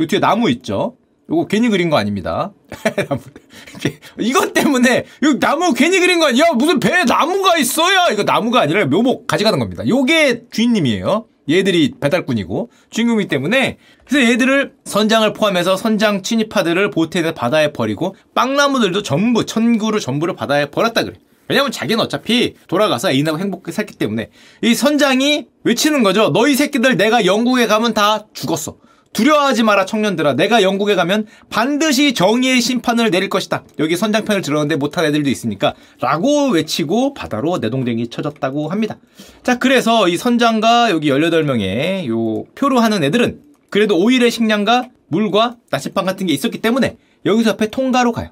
이 0.00 0.06
뒤에 0.08 0.18
나무 0.18 0.50
있죠? 0.50 0.96
이거 1.28 1.46
괜히 1.46 1.68
그린 1.68 1.90
거 1.90 1.96
아닙니다. 1.96 2.52
이것 4.18 4.52
때문에 4.52 5.04
이거 5.22 5.38
나무 5.38 5.72
괜히 5.72 5.98
그린 5.98 6.20
거 6.20 6.26
아니야? 6.26 6.52
무슨 6.54 6.80
배에 6.80 7.04
나무가 7.04 7.56
있어요? 7.56 8.12
이거 8.12 8.24
나무가 8.24 8.60
아니라 8.60 8.84
묘목 8.86 9.26
가져가는 9.26 9.58
겁니다. 9.58 9.86
요게 9.86 10.44
주인님이에요. 10.50 11.26
얘들이 11.48 11.92
배달꾼이고 12.00 12.70
주인공이기 12.90 13.28
때문에 13.28 13.78
그래서 14.06 14.30
얘들을 14.30 14.72
선장을 14.84 15.30
포함해서 15.34 15.76
선장 15.76 16.22
친입파들을 16.22 16.90
보트에 16.90 17.32
바다에 17.32 17.72
버리고 17.72 18.16
빵나무들도 18.34 19.02
전부 19.02 19.44
천구를 19.44 20.00
전부를 20.00 20.36
바다에 20.36 20.70
버렸다 20.70 21.04
그래. 21.04 21.16
왜냐면 21.48 21.70
자기는 21.70 22.02
어차피 22.02 22.54
돌아가서 22.68 23.10
애인하고 23.10 23.38
행복하게 23.38 23.72
살기 23.72 23.96
때문에 23.96 24.30
이 24.62 24.74
선장이 24.74 25.46
외치는 25.64 26.02
거죠. 26.02 26.30
너희 26.30 26.54
새끼들 26.54 26.96
내가 26.96 27.26
영국에 27.26 27.66
가면 27.66 27.92
다 27.92 28.26
죽었어. 28.32 28.78
두려워하지 29.14 29.62
마라 29.62 29.86
청년들아 29.86 30.34
내가 30.34 30.62
영국에 30.62 30.94
가면 30.94 31.26
반드시 31.48 32.12
정의의 32.12 32.60
심판을 32.60 33.10
내릴 33.10 33.30
것이다 33.30 33.64
여기 33.78 33.96
선장편을 33.96 34.42
들었는데 34.42 34.76
못한 34.76 35.06
애들도 35.06 35.30
있으니까 35.30 35.74
라고 36.00 36.50
외치고 36.50 37.14
바다로 37.14 37.56
내동댕이 37.58 38.08
쳐졌다고 38.08 38.68
합니다 38.68 38.98
자 39.42 39.58
그래서 39.58 40.08
이 40.08 40.18
선장과 40.18 40.90
여기 40.90 41.10
18명의 41.10 42.06
요 42.08 42.44
표로 42.54 42.80
하는 42.80 43.02
애들은 43.02 43.40
그래도 43.70 43.96
5일의 43.96 44.30
식량과 44.30 44.90
물과 45.08 45.56
나시빵 45.70 46.04
같은 46.04 46.26
게 46.26 46.34
있었기 46.34 46.58
때문에 46.58 46.98
여기서 47.24 47.50
옆에 47.50 47.70
통가로 47.70 48.12
가요 48.12 48.28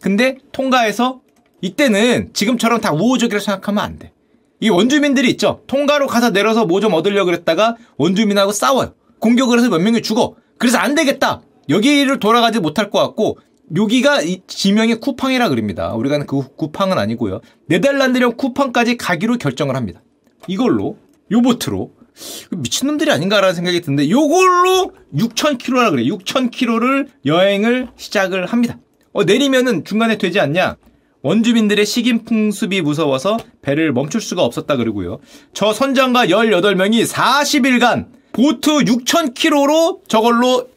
근데 0.00 0.38
통가에서 0.50 1.20
이때는 1.62 2.30
지금처럼 2.34 2.80
다 2.80 2.92
우호적이라 2.92 3.38
생각하면 3.38 3.84
안 3.84 3.98
돼. 3.98 4.12
이 4.60 4.68
원주민들이 4.68 5.30
있죠. 5.30 5.62
통가로 5.68 6.08
가서 6.08 6.30
내려서 6.30 6.66
뭐 6.66 6.80
좀 6.80 6.92
얻으려고 6.92 7.26
그랬다가 7.26 7.76
원주민하고 7.96 8.50
싸워요. 8.52 8.94
공격을 9.22 9.58
해서 9.58 9.70
몇 9.70 9.80
명이 9.80 10.02
죽어. 10.02 10.34
그래서 10.58 10.78
안 10.78 10.94
되겠다. 10.94 11.42
여기를 11.68 12.18
돌아가지 12.18 12.58
못할 12.58 12.90
것 12.90 12.98
같고 12.98 13.38
여기가 13.74 14.20
지명이 14.46 14.96
쿠팡이라 14.96 15.48
그럽니다. 15.48 15.94
우리가 15.94 16.18
그 16.26 16.54
쿠팡은 16.56 16.98
아니고요. 16.98 17.40
네덜란드령 17.68 18.36
쿠팡까지 18.36 18.96
가기로 18.98 19.38
결정을 19.38 19.76
합니다. 19.76 20.02
이걸로 20.48 20.98
요보트로 21.30 21.92
미친놈들이 22.50 23.10
아닌가라는 23.10 23.54
생각이 23.54 23.80
드는데 23.80 24.10
요걸로 24.10 24.92
6,000km라 25.14 25.90
그래. 25.92 26.04
6,000km를 26.04 27.06
여행을 27.24 27.88
시작을 27.96 28.46
합니다. 28.46 28.78
어, 29.12 29.24
내리면은 29.24 29.84
중간에 29.84 30.18
되지 30.18 30.40
않냐? 30.40 30.76
원주민들의 31.22 31.86
식인 31.86 32.24
풍습이 32.24 32.82
무서워서 32.82 33.38
배를 33.62 33.92
멈출 33.92 34.20
수가 34.20 34.42
없었다 34.42 34.76
그러고요. 34.76 35.20
저 35.54 35.72
선장과 35.72 36.26
18명이 36.26 37.06
40일간 37.06 38.21
보트 38.32 38.70
6,000km로 38.70 40.00
저걸로 40.08 40.68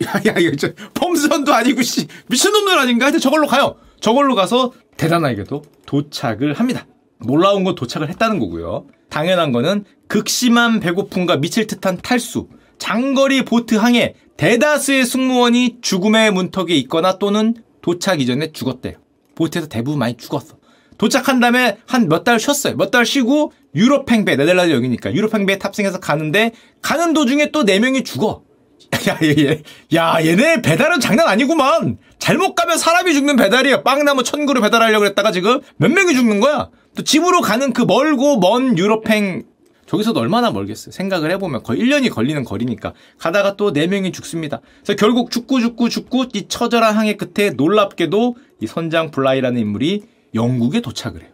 야, 0.04 0.12
야, 0.26 0.34
이거 0.38 0.54
저 0.56 0.68
펌선도 0.94 1.52
아니고 1.52 1.82
씨 1.82 2.06
미친놈들 2.28 2.78
아닌가? 2.78 3.06
하여튼 3.06 3.20
저걸로 3.20 3.46
가요. 3.46 3.76
저걸로 4.00 4.34
가서 4.34 4.72
대단하게도 4.96 5.62
도착을 5.86 6.54
합니다. 6.54 6.86
놀라운 7.26 7.64
건 7.64 7.74
도착을 7.74 8.08
했다는 8.10 8.38
거고요. 8.38 8.86
당연한 9.08 9.50
거는 9.52 9.84
극심한 10.06 10.78
배고픔과 10.80 11.38
미칠 11.38 11.66
듯한 11.66 11.98
탈수, 12.02 12.48
장거리 12.78 13.44
보트 13.44 13.74
항해 13.74 14.14
대다수의 14.36 15.04
승무원이 15.04 15.78
죽음의 15.80 16.30
문턱에 16.32 16.74
있거나 16.76 17.18
또는 17.18 17.54
도착 17.82 18.20
이전에 18.20 18.52
죽었대요. 18.52 18.94
보트에서 19.34 19.66
대부분 19.66 19.98
많이 19.98 20.16
죽었어. 20.16 20.56
도착한 20.98 21.40
다음에 21.40 21.78
한 21.86 22.06
몇 22.08 22.22
달 22.24 22.38
쉬었어요. 22.38 22.76
몇 22.76 22.90
달 22.92 23.04
쉬고 23.06 23.52
유럽 23.78 24.10
행배, 24.10 24.36
네덜란드 24.36 24.72
여기니까 24.72 25.14
유럽 25.14 25.32
행배에 25.34 25.58
탑승해서 25.58 26.00
가는데 26.00 26.52
가는 26.82 27.14
도중에 27.14 27.50
또 27.52 27.64
4명이 27.64 28.04
죽어. 28.04 28.42
야, 29.08 29.18
얘, 29.22 29.34
얘, 29.38 29.62
야, 29.94 30.16
얘네 30.20 30.62
배달은 30.62 31.00
장난 31.00 31.28
아니구만. 31.28 31.98
잘못 32.18 32.54
가면 32.54 32.76
사람이 32.78 33.14
죽는 33.14 33.36
배달이야. 33.36 33.82
빵나무 33.82 34.22
천그루 34.22 34.60
배달하려고 34.60 35.00
그랬다가 35.04 35.32
지금 35.32 35.60
몇 35.76 35.90
명이 35.90 36.14
죽는 36.14 36.40
거야. 36.40 36.68
또 36.96 37.04
집으로 37.04 37.40
가는 37.40 37.72
그 37.72 37.82
멀고 37.82 38.38
먼 38.38 38.76
유럽행 38.76 39.44
저기서도 39.86 40.20
얼마나 40.20 40.50
멀겠어요. 40.50 40.92
생각을 40.92 41.30
해보면 41.32 41.62
거의 41.62 41.80
1년이 41.80 42.10
걸리는 42.10 42.44
거리니까. 42.44 42.92
가다가 43.18 43.56
또 43.56 43.72
4명이 43.72 44.12
죽습니다. 44.12 44.60
그래서 44.82 44.98
결국 44.98 45.30
죽고 45.30 45.60
죽고 45.60 45.88
죽고 45.88 46.26
이 46.34 46.46
처절한 46.48 46.94
항해 46.94 47.16
끝에 47.16 47.50
놀랍게도 47.50 48.36
이 48.60 48.66
선장 48.66 49.10
블라이라는 49.10 49.58
인물이 49.58 50.02
영국에 50.34 50.80
도착을 50.80 51.22
해요. 51.22 51.30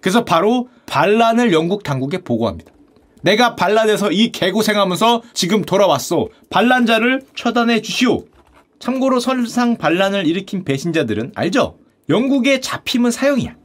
그래서 0.00 0.24
바로 0.24 0.68
반란을 0.86 1.52
영국 1.52 1.82
당국에 1.82 2.18
보고합니다. 2.18 2.72
내가 3.22 3.56
반란에서 3.56 4.12
이 4.12 4.30
개고생하면서 4.30 5.22
지금 5.34 5.62
돌아왔어. 5.64 6.28
반란자를 6.50 7.22
처단해 7.34 7.82
주시오. 7.82 8.24
참고로 8.78 9.20
설상 9.20 9.76
반란을 9.76 10.26
일으킨 10.26 10.64
배신자들은 10.64 11.32
알죠? 11.34 11.78
영국의 12.08 12.60
잡힘은 12.60 13.10
사형이야. 13.10 13.56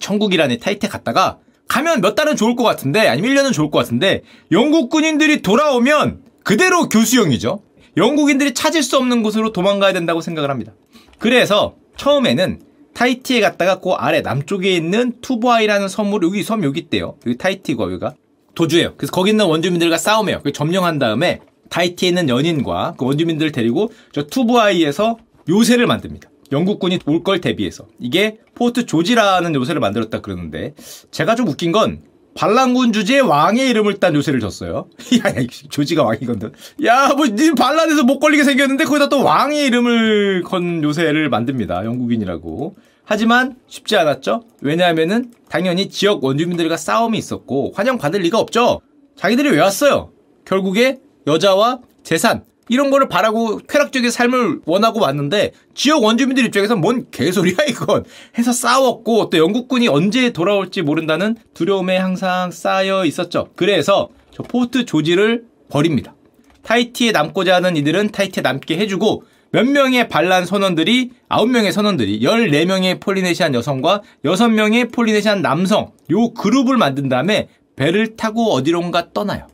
천국이라는 0.00 0.58
타이틀 0.60 0.88
갔다가 0.88 1.38
가면 1.68 2.00
몇 2.00 2.14
달은 2.14 2.36
좋을 2.36 2.56
것 2.56 2.64
같은데 2.64 3.08
아니면 3.08 3.34
1년은 3.34 3.52
좋을 3.52 3.70
것 3.70 3.78
같은데 3.78 4.22
영국 4.50 4.90
군인들이 4.90 5.42
돌아오면 5.42 6.22
그대로 6.42 6.88
교수형이죠. 6.88 7.62
영국인들이 7.96 8.54
찾을 8.54 8.82
수 8.82 8.96
없는 8.96 9.22
곳으로 9.22 9.52
도망가야 9.52 9.92
된다고 9.92 10.20
생각을 10.20 10.50
합니다. 10.50 10.72
그래서 11.18 11.74
처음에는 11.96 12.60
타이티에 12.94 13.40
갔다가 13.40 13.80
그 13.80 13.90
아래 13.92 14.20
남쪽에 14.20 14.74
있는 14.74 15.14
투보아이라는 15.20 15.88
섬으로 15.88 16.28
여기 16.28 16.42
섬 16.42 16.62
여기 16.64 16.80
있대요. 16.80 17.16
여기 17.26 17.36
타이티고 17.38 17.84
여기가 17.84 18.14
도주해요. 18.54 18.94
그래서 18.96 19.12
거기 19.12 19.30
있는 19.30 19.46
원주민들과 19.46 19.96
싸움해요. 19.96 20.42
점령한 20.52 20.98
다음에 20.98 21.40
타이티에 21.70 22.10
있는 22.10 22.28
연인과 22.28 22.94
그 22.98 23.06
원주민들을 23.06 23.50
데리고 23.52 23.90
저 24.12 24.24
투보아이에서 24.26 25.16
요새를 25.48 25.86
만듭니다. 25.86 26.28
영국군이 26.52 26.98
올 27.06 27.22
걸 27.22 27.40
대비해서 27.40 27.86
이게 27.98 28.38
포트 28.54 28.84
조지라는 28.84 29.54
요새를 29.54 29.80
만들었다 29.80 30.20
그러는데 30.20 30.74
제가 31.10 31.34
좀 31.34 31.48
웃긴 31.48 31.72
건 31.72 32.02
반란군 32.34 32.92
주제에 32.92 33.20
왕의 33.20 33.68
이름을 33.70 34.00
딴 34.00 34.14
요새를 34.14 34.40
줬어요. 34.40 34.86
야, 35.24 35.30
야, 35.30 35.46
조지가 35.70 36.02
왕이건데. 36.02 36.48
야, 36.86 37.08
뭐, 37.14 37.26
니 37.26 37.54
반란에서 37.54 38.04
못 38.04 38.20
걸리게 38.20 38.42
생겼는데, 38.44 38.84
거기다 38.84 39.10
또 39.10 39.22
왕의 39.22 39.66
이름을 39.66 40.42
건 40.42 40.82
요새를 40.82 41.28
만듭니다. 41.28 41.84
영국인이라고. 41.84 42.74
하지만 43.12 43.56
쉽지 43.66 43.94
않았죠? 43.98 44.42
왜냐하면은, 44.62 45.34
당연히 45.50 45.90
지역 45.90 46.24
원주민들과 46.24 46.78
싸움이 46.78 47.18
있었고, 47.18 47.74
환영받을 47.76 48.20
리가 48.20 48.38
없죠? 48.38 48.80
자기들이 49.16 49.50
왜 49.50 49.60
왔어요? 49.60 50.12
결국에 50.46 50.98
여자와 51.26 51.80
재산, 52.04 52.42
이런 52.70 52.90
거를 52.90 53.10
바라고 53.10 53.58
쾌락적인 53.68 54.10
삶을 54.10 54.60
원하고 54.64 55.00
왔는데 55.00 55.52
지역 55.74 56.04
원주민들 56.04 56.46
입장에서 56.46 56.74
뭔 56.74 57.06
개소리야 57.10 57.56
이건 57.68 58.04
해서 58.38 58.50
싸웠고 58.50 59.28
또 59.28 59.36
영국군이 59.36 59.88
언제 59.88 60.30
돌아올지 60.30 60.80
모른다는 60.80 61.36
두려움에 61.52 61.98
항상 61.98 62.50
싸여 62.50 63.04
있었죠. 63.04 63.48
그래서 63.56 64.08
저 64.30 64.42
포트 64.42 64.86
조지를 64.86 65.44
버립니다. 65.68 66.14
타이티에 66.62 67.12
남고자 67.12 67.56
하는 67.56 67.76
이들은 67.76 68.12
타이티에 68.12 68.40
남게 68.40 68.78
해주고 68.78 69.24
몇 69.52 69.66
명의 69.66 70.08
반란 70.08 70.46
선원들이 70.46 71.10
9명의 71.28 71.72
선원들이 71.72 72.20
14명의 72.20 72.98
폴리네시안 73.00 73.54
여성과 73.54 74.00
6명의 74.24 74.90
폴리네시안 74.90 75.42
남성 75.42 75.92
요 76.10 76.32
그룹을 76.32 76.78
만든 76.78 77.10
다음에 77.10 77.48
배를 77.76 78.16
타고 78.16 78.52
어디론가 78.52 79.12
떠나요. 79.12 79.46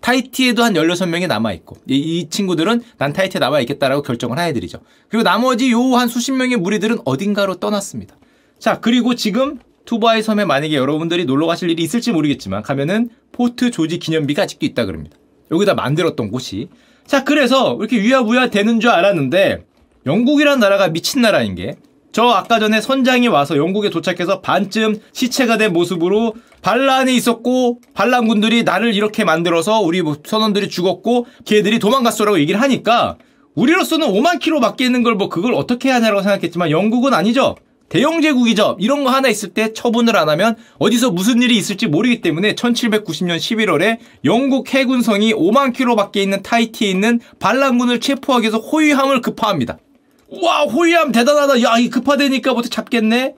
타이티에도 0.00 0.62
한 0.62 0.72
16명이 0.74 1.26
남아있고, 1.26 1.76
이, 1.88 1.96
이 1.96 2.30
친구들은 2.30 2.80
난 2.96 3.12
타이티에 3.12 3.38
남아있겠다라고 3.38 4.02
결정을 4.02 4.38
한 4.38 4.47
애들이죠. 4.47 4.78
그리고 5.08 5.24
나머지 5.24 5.70
요 5.72 5.94
한 5.96 6.08
수십 6.08 6.32
명의 6.32 6.56
무리들은 6.56 6.98
어딘가로 7.04 7.56
떠났습니다. 7.56 8.16
자, 8.58 8.80
그리고 8.80 9.14
지금 9.14 9.58
투바이 9.84 10.22
섬에 10.22 10.44
만약에 10.44 10.74
여러분들이 10.74 11.24
놀러 11.24 11.46
가실 11.46 11.68
일이 11.70 11.82
있을지 11.82 12.12
모르겠지만 12.12 12.62
가면은 12.62 13.10
포트 13.32 13.70
조지 13.70 13.98
기념비가 13.98 14.44
아직도 14.44 14.64
있다 14.64 14.86
그럽니다. 14.86 15.16
여기다 15.50 15.74
만들었던 15.74 16.30
곳이. 16.30 16.68
자, 17.06 17.24
그래서 17.24 17.76
이렇게 17.78 17.96
유야무야 17.96 18.50
되는 18.50 18.80
줄 18.80 18.90
알았는데 18.90 19.64
영국이란 20.06 20.60
나라가 20.60 20.88
미친 20.88 21.22
나라인 21.22 21.54
게 21.54 21.76
저 22.12 22.24
아까 22.24 22.58
전에 22.58 22.80
선장이 22.80 23.28
와서 23.28 23.56
영국에 23.56 23.88
도착해서 23.88 24.40
반쯤 24.40 25.00
시체가 25.12 25.58
된 25.58 25.72
모습으로 25.72 26.34
반란이 26.60 27.14
있었고 27.14 27.80
반란군들이 27.94 28.64
나를 28.64 28.94
이렇게 28.94 29.24
만들어서 29.24 29.80
우리 29.80 30.02
뭐 30.02 30.16
선원들이 30.24 30.68
죽었고 30.70 31.26
걔들이 31.44 31.78
도망갔어라고 31.78 32.40
얘기를 32.40 32.60
하니까 32.60 33.16
우리로서는 33.54 34.08
5만 34.08 34.40
킬로 34.40 34.60
밖에 34.60 34.84
있는 34.84 35.02
걸 35.02 35.14
뭐 35.14 35.28
그걸 35.28 35.54
어떻게 35.54 35.90
하냐라고 35.90 36.22
생각했지만 36.22 36.70
영국은 36.70 37.14
아니죠. 37.14 37.56
대영제국이죠. 37.90 38.76
이런 38.78 39.04
거 39.04 39.10
하나 39.10 39.28
있을 39.28 39.50
때 39.50 39.72
처분을 39.72 40.16
안 40.16 40.28
하면 40.30 40.56
어디서 40.78 41.10
무슨 41.10 41.42
일이 41.42 41.56
있을지 41.56 41.86
모르기 41.88 42.20
때문에 42.22 42.54
1790년 42.54 43.36
11월에 43.36 43.98
영국 44.24 44.72
해군성이 44.72 45.34
5만 45.34 45.74
킬로 45.74 45.96
밖에 45.96 46.22
있는 46.22 46.42
타이티에 46.42 46.88
있는 46.88 47.20
반란군을 47.40 48.00
체포하기 48.00 48.44
위해서 48.44 48.58
호위함을 48.58 49.20
급파합니다. 49.20 49.78
와 50.42 50.62
호위함 50.62 51.10
대단하다. 51.12 51.60
야 51.62 51.78
이 51.78 51.90
급파되니까 51.90 52.52
어떻게 52.52 52.68
잡겠네. 52.68 53.34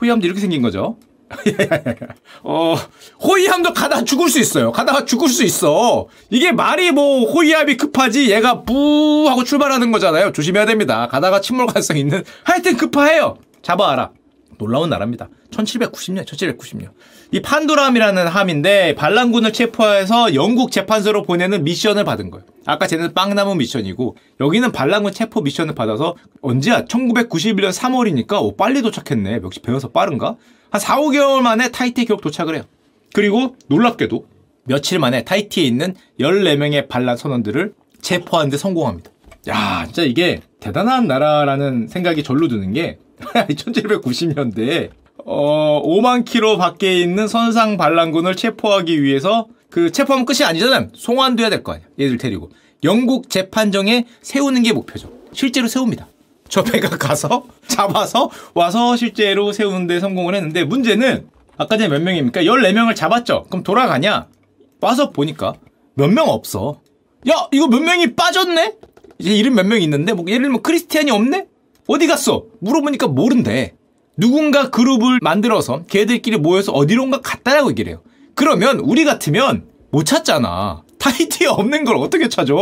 호위함도 0.00 0.26
이렇게 0.26 0.40
생긴 0.40 0.62
거죠. 0.62 0.96
어, 2.42 2.76
호위함도 3.20 3.72
가다가 3.74 4.04
죽을 4.04 4.28
수 4.30 4.38
있어요. 4.38 4.70
가다가 4.72 5.04
죽을 5.04 5.28
수 5.28 5.42
있어. 5.42 6.06
이게 6.30 6.52
말이 6.52 6.92
뭐 6.92 7.30
호위함이 7.30 7.76
급하지 7.76 8.30
얘가 8.30 8.62
부 8.62 9.26
하고 9.28 9.42
출발하는 9.44 9.90
거잖아요. 9.90 10.32
조심해야 10.32 10.64
됩니다. 10.66 11.08
가다가 11.08 11.40
침몰 11.40 11.66
가능성 11.66 11.96
있는 11.98 12.24
하여튼 12.44 12.76
급파해요. 12.76 13.36
잡아와라. 13.62 14.12
놀라운 14.58 14.90
나라입니다. 14.90 15.28
1790년, 15.50 16.24
1790년. 16.24 16.88
이 17.30 17.40
판도람이라는 17.40 18.26
함인데 18.26 18.94
반란군을 18.94 19.52
체포해서 19.52 20.34
영국 20.34 20.72
재판소로 20.72 21.22
보내는 21.22 21.64
미션을 21.64 22.04
받은 22.04 22.30
거예요. 22.30 22.44
아까 22.66 22.86
쟤는 22.86 23.14
빵나무 23.14 23.54
미션이고 23.54 24.16
여기는 24.40 24.72
반란군 24.72 25.12
체포 25.12 25.40
미션을 25.40 25.74
받아서 25.74 26.16
언제야? 26.42 26.84
1991년 26.84 27.72
3월이니까 27.72 28.42
오, 28.42 28.56
빨리 28.56 28.82
도착했네. 28.82 29.40
역시 29.42 29.60
배워서 29.60 29.88
빠른가? 29.88 30.36
한 30.70 30.80
4, 30.80 30.96
5개월 30.96 31.40
만에 31.40 31.70
타이티에 31.70 32.04
결국 32.04 32.22
도착을 32.22 32.54
해요. 32.54 32.64
그리고 33.14 33.56
놀랍게도 33.68 34.26
며칠 34.64 34.98
만에 34.98 35.24
타이티에 35.24 35.64
있는 35.64 35.94
14명의 36.20 36.88
반란 36.88 37.16
선원들을 37.16 37.72
체포하는 38.02 38.50
데 38.50 38.58
성공합니다. 38.58 39.10
야, 39.48 39.84
진짜 39.86 40.02
이게 40.02 40.40
대단한 40.60 41.06
나라라는 41.06 41.88
생각이 41.88 42.22
절로 42.22 42.48
드는 42.48 42.74
게 42.74 42.98
1790년대에 43.48 44.90
어, 45.24 45.82
5만 45.84 46.24
킬로 46.24 46.56
밖에 46.56 47.00
있는 47.00 47.28
선상 47.28 47.76
반란군을 47.76 48.36
체포하기 48.36 49.02
위해서 49.02 49.46
그 49.70 49.90
체포하면 49.92 50.24
끝이 50.26 50.44
아니잖아요. 50.44 50.88
송환돼야 50.94 51.50
될 51.50 51.62
거 51.62 51.72
아니야. 51.72 51.86
얘들 52.00 52.16
데리고. 52.18 52.50
영국 52.84 53.28
재판정에 53.28 54.06
세우는 54.22 54.62
게 54.62 54.72
목표죠. 54.72 55.10
실제로 55.32 55.68
세웁니다. 55.68 56.06
저 56.48 56.62
배가 56.62 56.88
가서 56.96 57.44
잡아서 57.66 58.30
와서 58.54 58.96
실제로 58.96 59.52
세우는데 59.52 60.00
성공을 60.00 60.34
했는데 60.34 60.64
문제는 60.64 61.28
아까 61.58 61.76
전에 61.76 61.88
몇 61.88 62.00
명입니까? 62.00 62.42
14명을 62.42 62.94
잡았죠. 62.96 63.44
그럼 63.50 63.62
돌아가냐? 63.62 64.28
와서 64.80 65.10
보니까 65.10 65.54
몇 65.94 66.08
명 66.10 66.28
없어. 66.28 66.80
야, 67.28 67.48
이거 67.52 67.66
몇 67.66 67.80
명이 67.82 68.14
빠졌네? 68.14 68.74
이제 69.18 69.34
이름 69.34 69.56
몇 69.56 69.66
명 69.66 69.82
있는데 69.82 70.12
뭐 70.14 70.24
예를 70.28 70.42
들면 70.42 70.62
크리스티안이 70.62 71.10
없네? 71.10 71.46
어디 71.88 72.06
갔어? 72.06 72.44
물어보니까 72.60 73.08
모른대. 73.08 73.74
누군가 74.16 74.70
그룹을 74.70 75.18
만들어서 75.22 75.84
걔들끼리 75.88 76.36
모여서 76.36 76.72
어디론가 76.72 77.20
갔다라고 77.22 77.70
얘기를 77.70 77.90
해요. 77.90 78.02
그러면 78.34 78.78
우리 78.80 79.04
같으면 79.04 79.66
못 79.90 80.04
찾잖아. 80.04 80.82
타이티에 80.98 81.46
없는 81.48 81.84
걸 81.84 81.96
어떻게 81.96 82.28
찾아? 82.28 82.52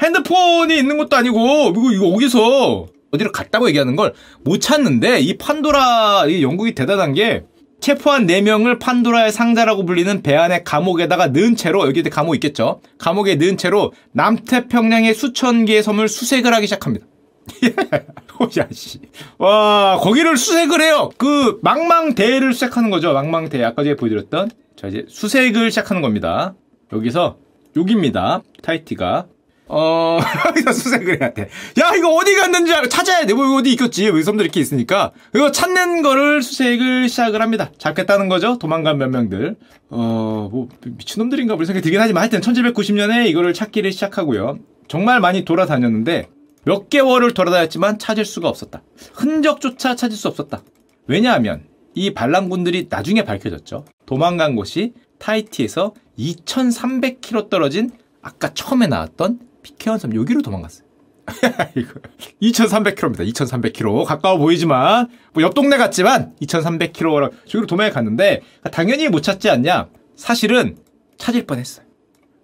핸드폰이 0.00 0.76
있는 0.78 0.96
것도 0.98 1.16
아니고 1.16 1.70
이거 1.70 1.92
이거 1.92 2.06
어디서 2.08 2.86
어디로 3.10 3.32
갔다고 3.32 3.68
얘기하는 3.68 3.96
걸 3.96 4.14
못 4.44 4.60
찾는데 4.60 5.20
이 5.20 5.36
판도라 5.38 6.26
이 6.28 6.42
영국이 6.42 6.74
대단한 6.74 7.14
게 7.14 7.44
체포한 7.80 8.26
4명을 8.26 8.78
판도라의 8.78 9.32
상자라고 9.32 9.86
불리는 9.86 10.22
배 10.22 10.34
안의 10.36 10.64
감옥에다가 10.64 11.28
넣은 11.28 11.56
채로 11.56 11.86
여기 11.86 12.02
감옥 12.02 12.34
있겠죠. 12.34 12.80
감옥에 12.98 13.34
넣은 13.36 13.56
채로 13.56 13.92
남태평양의 14.12 15.14
수천 15.14 15.64
개의 15.64 15.82
섬을 15.82 16.08
수색을 16.08 16.52
하기 16.54 16.66
시작합니다. 16.66 17.06
야, 18.58 18.68
씨. 18.70 19.00
와, 19.38 19.98
거기를 20.00 20.36
수색을 20.36 20.80
해요. 20.80 21.10
그 21.16 21.58
망망대해를 21.62 22.52
수색하는 22.52 22.90
거죠. 22.90 23.12
망망대해. 23.12 23.64
아까 23.64 23.82
전에 23.82 23.96
보여드렸던. 23.96 24.50
자, 24.76 24.88
이제 24.88 25.04
수색을 25.08 25.70
시작하는 25.70 26.02
겁니다. 26.02 26.54
여기서 26.92 27.38
여기입니다. 27.76 28.42
타이티가. 28.62 29.26
어, 29.70 30.18
여기서 30.48 30.72
수색을 30.72 31.20
해야 31.20 31.34
돼. 31.34 31.42
야, 31.78 31.94
이거 31.96 32.14
어디 32.14 32.34
갔는지 32.36 32.72
알아. 32.72 32.88
찾아야 32.88 33.26
돼. 33.26 33.34
뭐, 33.34 33.56
어디 33.56 33.70
있겠지. 33.72 34.06
여기 34.06 34.22
섬들 34.22 34.44
이렇게 34.44 34.60
있으니까. 34.60 35.12
이거 35.34 35.52
찾는 35.52 36.02
거를 36.02 36.42
수색을 36.42 37.08
시작을 37.08 37.42
합니다. 37.42 37.70
잡겠다는 37.76 38.28
거죠. 38.28 38.58
도망간 38.58 38.96
몇 38.98 39.08
명들. 39.08 39.56
어, 39.90 40.48
뭐, 40.50 40.68
미친놈들인가 40.84 41.56
뭐 41.56 41.64
생각이 41.64 41.82
들긴 41.82 42.00
하지만 42.00 42.22
하여튼 42.22 42.40
1790년에 42.40 43.26
이거를 43.28 43.52
찾기를 43.52 43.92
시작하고요. 43.92 44.58
정말 44.88 45.20
많이 45.20 45.44
돌아다녔는데, 45.44 46.28
몇 46.68 46.90
개월을 46.90 47.32
돌아다녔지만 47.32 47.98
찾을 47.98 48.26
수가 48.26 48.46
없었다. 48.46 48.82
흔적조차 49.14 49.96
찾을 49.96 50.18
수 50.18 50.28
없었다. 50.28 50.62
왜냐하면, 51.06 51.64
이 51.94 52.12
반란군들이 52.12 52.88
나중에 52.90 53.24
밝혀졌죠. 53.24 53.86
도망간 54.04 54.54
곳이 54.54 54.92
타이티에서 55.18 55.94
2300km 56.18 57.48
떨어진 57.48 57.90
아까 58.20 58.52
처음에 58.52 58.86
나왔던 58.86 59.40
피케온 59.62 59.98
섬 59.98 60.14
여기로 60.14 60.42
도망갔어요. 60.42 60.86
2300km입니다. 62.42 63.26
2300km. 63.32 64.04
가까워 64.04 64.36
보이지만, 64.36 65.08
뭐 65.32 65.42
옆 65.42 65.54
동네 65.54 65.78
같지만, 65.78 66.36
2300km 66.42 67.30
저기로 67.46 67.66
도망에 67.66 67.88
갔는데, 67.88 68.42
당연히 68.72 69.08
못 69.08 69.22
찾지 69.22 69.48
않냐? 69.48 69.88
사실은 70.16 70.76
찾을 71.16 71.46
뻔 71.46 71.60
했어요. 71.60 71.86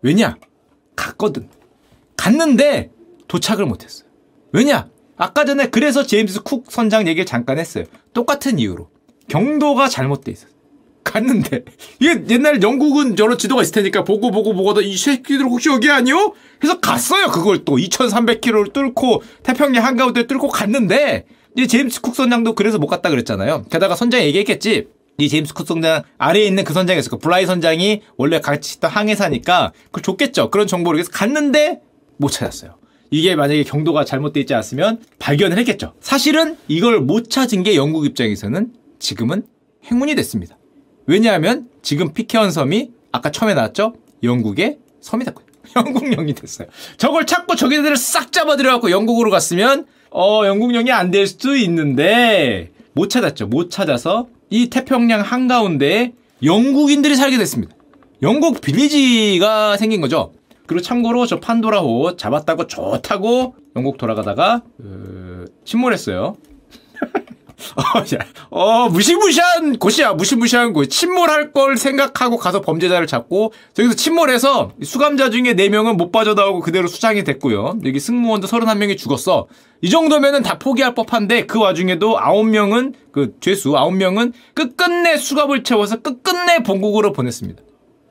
왜냐? 0.00 0.36
갔거든. 0.96 1.50
갔는데, 2.16 2.90
도착을 3.28 3.66
못 3.66 3.84
했어요. 3.84 4.13
왜냐? 4.54 4.88
아까 5.16 5.44
전에 5.44 5.68
그래서 5.68 6.06
제임스 6.06 6.44
쿡 6.44 6.66
선장 6.70 7.08
얘기를 7.08 7.26
잠깐 7.26 7.58
했어요. 7.58 7.84
똑같은 8.12 8.60
이유로. 8.60 8.88
경도가 9.28 9.88
잘못돼 9.88 10.30
있었어요. 10.30 10.54
갔는데 11.02 11.64
이게 12.00 12.22
옛날 12.30 12.62
영국은 12.62 13.18
여러 13.18 13.36
지도가 13.36 13.62
있을 13.62 13.74
테니까 13.74 14.04
보고 14.04 14.30
보고 14.30 14.54
보고도 14.54 14.80
이 14.80 14.96
새끼들 14.96 15.44
혹시 15.44 15.68
여기 15.68 15.90
아니요? 15.90 16.32
해서 16.62 16.80
갔어요 16.80 17.26
그걸 17.26 17.64
또 17.64 17.76
2300km를 17.76 18.72
뚫고 18.72 19.22
태평양 19.42 19.84
한가운데 19.84 20.26
뚫고 20.26 20.48
갔는데 20.48 21.26
이제 21.56 21.66
제임스 21.66 22.00
쿡 22.00 22.16
선장도 22.16 22.54
그래서 22.54 22.78
못 22.78 22.86
갔다 22.86 23.10
그랬잖아요 23.10 23.66
게다가 23.70 23.94
선장이 23.96 24.24
얘기했겠지 24.24 24.88
이 25.18 25.28
제임스 25.28 25.52
쿡 25.52 25.66
선장 25.66 26.04
아래에 26.16 26.46
있는 26.46 26.64
그 26.64 26.72
선장이 26.72 26.98
있었고 27.00 27.18
블라이 27.18 27.44
선장이 27.44 28.00
원래 28.16 28.40
같이 28.40 28.76
있던 28.76 28.90
항해사니까 28.90 29.72
그걸 29.92 30.02
줬겠죠 30.02 30.50
그런 30.50 30.66
정보를 30.66 30.96
위해서 30.96 31.10
갔는데 31.12 31.82
못 32.16 32.30
찾았어요 32.30 32.76
이게 33.10 33.36
만약에 33.36 33.62
경도가 33.64 34.04
잘못돼 34.04 34.40
있지 34.40 34.54
않았으면 34.54 35.00
발견을 35.18 35.58
했겠죠 35.58 35.94
사실은 36.00 36.56
이걸 36.68 37.00
못 37.00 37.30
찾은 37.30 37.62
게 37.62 37.76
영국 37.76 38.06
입장에서는 38.06 38.72
지금은 38.98 39.44
행운이 39.90 40.14
됐습니다 40.14 40.56
왜냐하면 41.06 41.68
지금 41.82 42.12
피케온 42.12 42.50
섬이 42.50 42.90
아까 43.12 43.30
처음에 43.30 43.54
나왔죠? 43.54 43.94
영국의 44.22 44.78
섬이 45.00 45.24
됐고요. 45.26 45.44
영국령이 45.76 46.34
됐어요. 46.34 46.66
저걸 46.96 47.26
찾고 47.26 47.56
저기들을 47.56 47.96
싹 47.96 48.32
잡아들여갖고 48.32 48.90
영국으로 48.90 49.30
갔으면 49.30 49.86
어 50.10 50.42
영국령이 50.46 50.90
안 50.90 51.10
될 51.10 51.26
수도 51.26 51.54
있는데 51.56 52.70
못 52.94 53.10
찾았죠. 53.10 53.48
못 53.48 53.70
찾아서 53.70 54.28
이 54.48 54.70
태평양 54.70 55.20
한가운데에 55.20 56.12
영국인들이 56.42 57.16
살게 57.16 57.36
됐습니다. 57.36 57.74
영국 58.22 58.60
빌리지가 58.62 59.76
생긴 59.76 60.00
거죠. 60.00 60.32
그리고 60.66 60.82
참고로 60.82 61.26
저 61.26 61.40
판도라호 61.40 62.16
잡았다고 62.16 62.66
좋다고 62.66 63.54
영국 63.76 63.98
돌아가다가 63.98 64.62
그, 64.76 65.46
침몰했어요. 65.64 66.36
어, 67.76 67.98
야, 68.14 68.18
어, 68.50 68.88
무시무시한 68.88 69.78
곳이야. 69.78 70.14
무시무시한 70.14 70.72
곳. 70.72 70.86
침몰할 70.86 71.52
걸 71.52 71.76
생각하고 71.76 72.36
가서 72.36 72.60
범죄자를 72.60 73.06
잡고, 73.06 73.52
저기서 73.74 73.94
침몰해서 73.94 74.72
수감자 74.82 75.30
중에 75.30 75.54
4명은 75.54 75.96
못 75.96 76.12
빠져나오고 76.12 76.60
그대로 76.60 76.88
수장이 76.88 77.24
됐고요. 77.24 77.78
여기 77.84 78.00
승무원도 78.00 78.48
31명이 78.48 78.98
죽었어. 78.98 79.46
이 79.80 79.90
정도면은 79.90 80.42
다 80.42 80.58
포기할 80.58 80.94
법한데, 80.94 81.46
그 81.46 81.58
와중에도 81.58 82.16
9명은, 82.16 82.94
그 83.12 83.34
죄수 83.40 83.70
9명은 83.70 84.32
끝끝내 84.54 85.16
수갑을 85.16 85.62
채워서 85.62 85.96
끝끝내 86.02 86.62
본국으로 86.62 87.12
보냈습니다. 87.12 87.62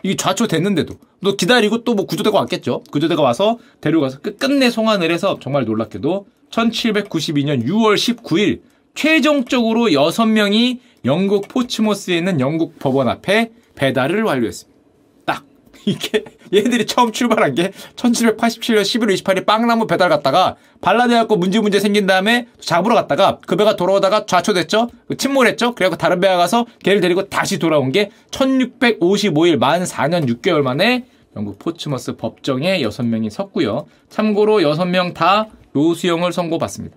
이게 0.04 0.16
좌초 0.16 0.48
됐는데도. 0.48 0.96
또 1.24 1.36
기다리고 1.38 1.84
또 1.84 1.94
뭐 1.96 2.06
구조대가 2.06 2.38
왔겠죠. 2.40 2.84
구조대가 2.92 3.22
와서 3.22 3.58
데려가서 3.82 4.20
끝끝내 4.20 4.70
송환을 4.70 5.12
해서 5.12 5.38
정말 5.42 5.66
놀랍게도 5.66 6.28
1792년 6.52 7.66
6월 7.66 7.96
19일 7.96 8.62
최종적으로 8.96 9.86
6명이 9.88 10.80
영국 11.06 11.48
포츠모스에 11.48 12.18
있는 12.18 12.40
영국 12.40 12.78
법원 12.80 13.10
앞에 13.10 13.52
배달을 13.76 14.24
완료했습니다. 14.24 14.80
딱. 15.26 15.44
이게 15.86 16.24
얘들이 16.54 16.86
처음 16.86 17.12
출발한 17.12 17.56
게 17.56 17.72
1787년 17.96 18.82
11월 18.82 19.14
28일 19.16 19.46
빵나무 19.46 19.88
배달 19.88 20.10
갔다가 20.10 20.56
반란해갖고 20.82 21.38
문제 21.38 21.60
문제 21.60 21.80
생긴 21.80 22.06
다음에 22.06 22.48
잡으러 22.60 22.96
갔다가 22.96 23.40
그 23.46 23.56
배가 23.56 23.76
돌아오다가 23.76 24.26
좌초됐죠? 24.26 24.90
침몰했죠? 25.18 25.76
그래갖고 25.76 25.98
다른 25.98 26.20
배가 26.20 26.38
가서 26.38 26.66
걔를 26.84 27.02
데리고 27.02 27.30
다시 27.30 27.60
돌아온 27.60 27.92
게 27.92 28.12
1655일 28.32 29.58
만 29.58 29.84
4년 29.84 30.28
6개월 30.28 30.62
만에 30.62 31.06
영국 31.36 31.58
포츠머스 31.58 32.16
법정에 32.16 32.82
6명이 32.82 33.30
섰고요. 33.30 33.88
참고로 34.10 34.60
6명 34.60 35.14
다 35.14 35.48
교수형을 35.74 36.32
선고받습니다. 36.32 36.96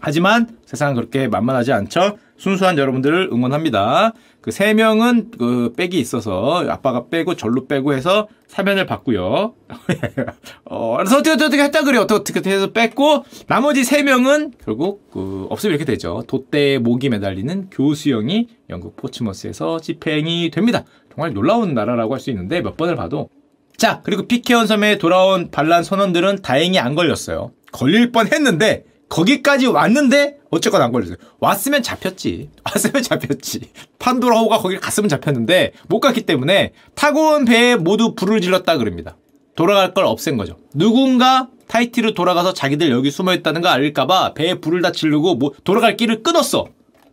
하지만 0.00 0.48
세상은 0.64 0.94
그렇게 0.94 1.28
만만하지 1.28 1.72
않죠. 1.72 2.18
순수한 2.36 2.78
여러분들을 2.78 3.30
응원합니다. 3.32 4.12
그 4.40 4.50
세 4.50 4.74
명은 4.74 5.30
그 5.38 5.72
백이 5.74 5.98
있어서 5.98 6.64
아빠가 6.68 7.08
빼고 7.08 7.34
절로 7.34 7.66
빼고 7.66 7.94
해서 7.94 8.28
사면을 8.46 8.84
받고요. 8.84 9.54
어, 10.66 10.96
그래서 10.98 11.16
어떻게 11.18 11.30
어떻게 11.30 11.62
했다 11.62 11.82
그래요. 11.82 12.02
어떻게 12.02 12.38
어떻게 12.38 12.50
해서 12.54 12.70
뺐고 12.70 13.24
나머지 13.46 13.84
세 13.84 14.02
명은 14.02 14.52
결국 14.62 15.10
그 15.10 15.46
없으면 15.48 15.74
이렇게 15.74 15.86
되죠. 15.86 16.22
돛대에 16.26 16.76
목이 16.78 17.08
매달리는 17.08 17.70
교수형이 17.70 18.48
영국 18.68 18.96
포츠머스에서 18.96 19.80
집행이 19.80 20.50
됩니다. 20.50 20.84
정말 21.14 21.32
놀라운 21.32 21.72
나라라고 21.72 22.12
할 22.12 22.20
수 22.20 22.30
있는데 22.30 22.60
몇 22.60 22.76
번을 22.76 22.96
봐도 22.96 23.30
자 23.78 24.02
그리고 24.04 24.26
피케온 24.26 24.66
섬에 24.66 24.98
돌아온 24.98 25.50
반란 25.50 25.82
선원들은 25.84 26.42
다행히 26.42 26.78
안 26.78 26.94
걸렸어요. 26.94 27.52
걸릴 27.72 28.12
뻔 28.12 28.26
했는데 28.32 28.84
거기까지 29.08 29.66
왔는데 29.66 30.38
어쨌거나 30.50 30.84
안 30.84 30.92
걸렸어요. 30.92 31.16
왔으면 31.40 31.82
잡혔지. 31.82 32.50
왔으면 32.64 33.02
잡혔지. 33.02 33.60
판도라호가 33.98 34.58
거길 34.58 34.80
갔으면 34.80 35.08
잡혔는데 35.08 35.72
못 35.88 36.00
갔기 36.00 36.22
때문에 36.22 36.72
타고 36.94 37.34
온 37.34 37.44
배에 37.44 37.76
모두 37.76 38.14
불을 38.14 38.40
질렀다 38.40 38.78
그럽니다. 38.78 39.16
돌아갈 39.56 39.94
걸 39.94 40.04
없앤 40.04 40.36
거죠. 40.36 40.56
누군가 40.74 41.48
타이티로 41.68 42.14
돌아가서 42.14 42.52
자기들 42.52 42.90
여기 42.90 43.10
숨어 43.10 43.34
있다는 43.34 43.60
거 43.60 43.68
알릴까봐 43.68 44.34
배에 44.34 44.54
불을 44.54 44.82
다 44.82 44.92
지르고 44.92 45.36
뭐 45.36 45.52
돌아갈 45.64 45.96
길을 45.96 46.22
끊었어. 46.22 46.66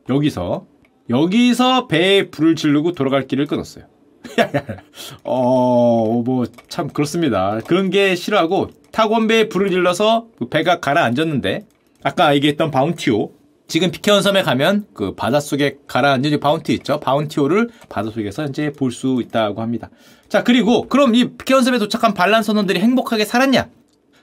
여기서 0.09 0.65
여기서 1.09 1.87
배에 1.87 2.29
불을 2.29 2.55
지르고 2.55 2.93
돌아갈 2.93 3.27
길을 3.27 3.47
끊었어요. 3.47 3.85
어, 5.23 6.21
뭐, 6.23 6.45
참, 6.69 6.87
그렇습니다. 6.87 7.59
그런 7.65 7.89
게 7.89 8.15
싫어하고, 8.15 8.69
타고 8.91 9.15
온 9.15 9.27
배에 9.27 9.49
불을 9.49 9.69
질러서 9.69 10.27
그 10.37 10.47
배가 10.47 10.79
가라앉았는데, 10.79 11.65
아까 12.03 12.33
얘기했던 12.35 12.71
바운티호. 12.71 13.31
지금 13.67 13.89
피케언 13.89 14.21
섬에 14.21 14.43
가면 14.43 14.85
그 14.93 15.15
바닷속에 15.15 15.77
가라앉은 15.87 16.39
바운티 16.41 16.73
있죠. 16.73 16.99
바운티호를 16.99 17.69
바닷속에서 17.87 18.45
이제 18.47 18.73
볼 18.73 18.91
수 18.91 19.21
있다고 19.21 19.61
합니다. 19.61 19.89
자, 20.27 20.43
그리고 20.43 20.87
그럼 20.89 21.15
이 21.15 21.37
피케언 21.37 21.63
섬에 21.63 21.77
도착한 21.77 22.13
반란 22.13 22.43
선원들이 22.43 22.79
행복하게 22.79 23.23
살았냐? 23.23 23.69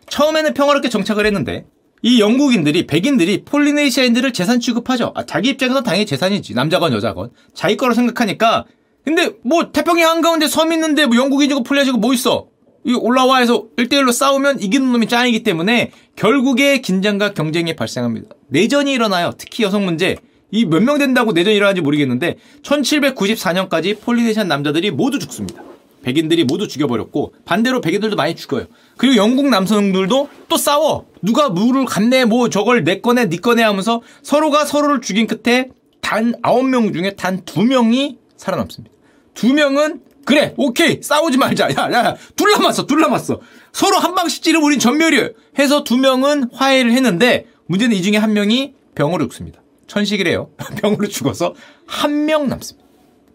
처음에는 0.09 0.53
평화롭게 0.55 0.91
정착을 0.91 1.25
했는데 1.25 1.65
이 2.03 2.21
영국인들이 2.21 2.87
백인들이 2.87 3.45
폴리네시아인들을 3.45 4.33
재산 4.33 4.61
취급하죠. 4.61 5.13
아, 5.15 5.25
자기 5.25 5.49
입장에서 5.51 5.83
당연히 5.83 6.05
재산이지. 6.07 6.55
남자건 6.55 6.93
여자건. 6.93 7.31
자기 7.55 7.77
거로 7.77 7.95
생각하니까 7.95 8.67
근데 9.05 9.31
뭐 9.43 9.73
태평양 9.73 10.11
한가운데 10.11 10.47
섬 10.47 10.73
있는데 10.73 11.07
뭐 11.07 11.17
영국인이고 11.17 11.63
폴리네시아고 11.63 11.99
뭐 11.99 12.13
있어? 12.13 12.49
올라와 12.95 13.39
해서 13.39 13.65
1대1로 13.77 14.13
싸우면 14.13 14.61
이기는 14.61 14.91
놈이 14.93 15.09
짱이기 15.09 15.43
때문에 15.43 15.91
결국에 16.17 16.81
긴장과 16.81 17.35
경쟁이 17.35 17.77
발생합니다. 17.77 18.29
내전이 18.49 18.93
일어나요. 18.93 19.33
특히 19.37 19.65
여성 19.65 19.85
문제. 19.85 20.17
이 20.51 20.65
몇 20.65 20.83
명 20.83 20.97
된다고 20.99 21.33
내전이 21.33 21.57
일어나는지 21.57 21.83
모르겠는데 21.83 22.37
1794년까지 22.63 24.01
폴리네시안 24.01 24.49
남자들이 24.49 24.91
모두 24.91 25.19
죽습니다. 25.19 25.63
백인들이 26.03 26.45
모두 26.45 26.69
죽여버렸고 26.69 27.35
반대로 27.45 27.81
백인들도 27.81 28.17
많이 28.17 28.35
죽어요. 28.35 28.67
그리고 28.97 29.17
영국 29.17 29.49
남성들도 29.49 30.29
또 30.49 30.57
싸워. 30.57 31.07
누가 31.21 31.51
물을 31.51 31.85
갔네 31.85 32.25
뭐 32.25 32.49
저걸 32.49 32.85
내 32.85 33.01
거네 33.01 33.29
네 33.29 33.37
거네 33.37 33.63
하면서 33.63 34.01
서로가 34.23 34.65
서로를 34.65 35.01
죽인 35.03 35.27
끝에 35.27 35.69
단 36.01 36.35
아홉 36.43 36.65
명 36.65 36.93
중에 36.93 37.11
단두 37.17 37.65
명이 37.65 38.17
살아남습니다. 38.37 38.95
두 39.35 39.53
명은 39.53 40.01
그래 40.29 40.53
오케이. 40.59 41.01
싸우지 41.03 41.39
말자. 41.39 41.69
야야 41.75 42.15
둘 42.37 42.51
남았어 42.53 42.85
둘 42.87 43.01
남았어. 43.01 43.41
서로 43.73 43.97
한 43.97 44.15
방씩 44.15 44.43
찌르면 44.43 44.67
우린 44.67 44.79
전멸이에요. 44.79 45.31
해서 45.59 45.85
두 45.85 45.97
명은 45.97 46.51
화해를 46.53 46.93
했는데 46.93 47.47
문제는 47.67 47.97
이 47.97 48.03
중에 48.03 48.17
한 48.19 48.35
명이 48.35 48.75
병으로 48.95 49.25
죽습니다. 49.25 49.63
천식이래요. 49.87 50.51
병으로 50.83 51.09
죽어서 51.09 51.55
한 51.87 52.27
명 52.27 52.47
남습니다. 52.49 52.87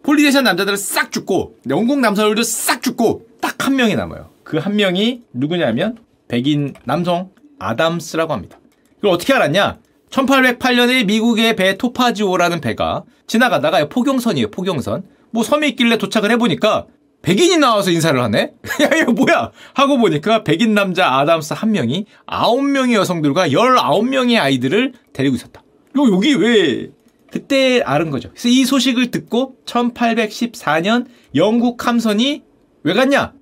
폴리네시아 0.03 0.41
남자들은 0.41 0.77
싹 0.77 1.11
죽고 1.11 1.55
영국 1.69 1.99
남성들도 1.99 2.43
싹 2.43 2.83
죽고 2.83 3.25
딱 3.41 3.55
한 3.65 3.75
명이 3.75 3.95
남아요. 3.95 4.29
그 4.43 4.57
한 4.57 4.75
명이 4.75 5.21
누구냐면 5.33 5.97
백인 6.27 6.73
남성 6.83 7.31
아담스라고 7.59 8.33
합니다. 8.33 8.59
이걸 8.99 9.11
어떻게 9.11 9.33
알았냐? 9.33 9.79
1808년에 10.11 11.05
미국의 11.05 11.55
배 11.55 11.75
토파지오라는 11.77 12.61
배가 12.61 13.03
지나가다가 13.25 13.87
포경선이에요 13.89 14.51
포경선 14.51 15.03
뭐 15.33 15.43
섬에 15.43 15.67
있길래 15.69 15.97
도착을 15.97 16.31
해보니까 16.31 16.85
백인이 17.23 17.57
나와서 17.57 17.89
인사를 17.89 18.21
하네? 18.21 18.53
야, 18.83 18.97
이거 19.01 19.11
뭐야? 19.13 19.51
하고 19.73 19.97
보니까 19.97 20.43
백인 20.43 20.73
남자 20.73 21.17
아담스 21.19 21.53
한 21.53 21.71
명이 21.71 22.05
아홉 22.25 22.63
명의 22.63 22.95
여성들과 22.95 23.51
열아홉 23.51 24.07
명의 24.07 24.37
아이들을 24.37 24.93
데리고 25.11 25.35
있었다. 25.35 25.63
요, 25.97 26.13
여기 26.13 26.35
왜? 26.35 26.91
그때 27.31 27.81
알은 27.81 28.11
거죠. 28.11 28.29
그래서 28.29 28.47
이 28.47 28.63
소식을 28.63 29.09
듣고 29.09 29.55
1814년 29.65 31.07
영국 31.33 31.87
함선이 31.87 32.43
왜 32.83 32.93
갔냐? 32.93 33.33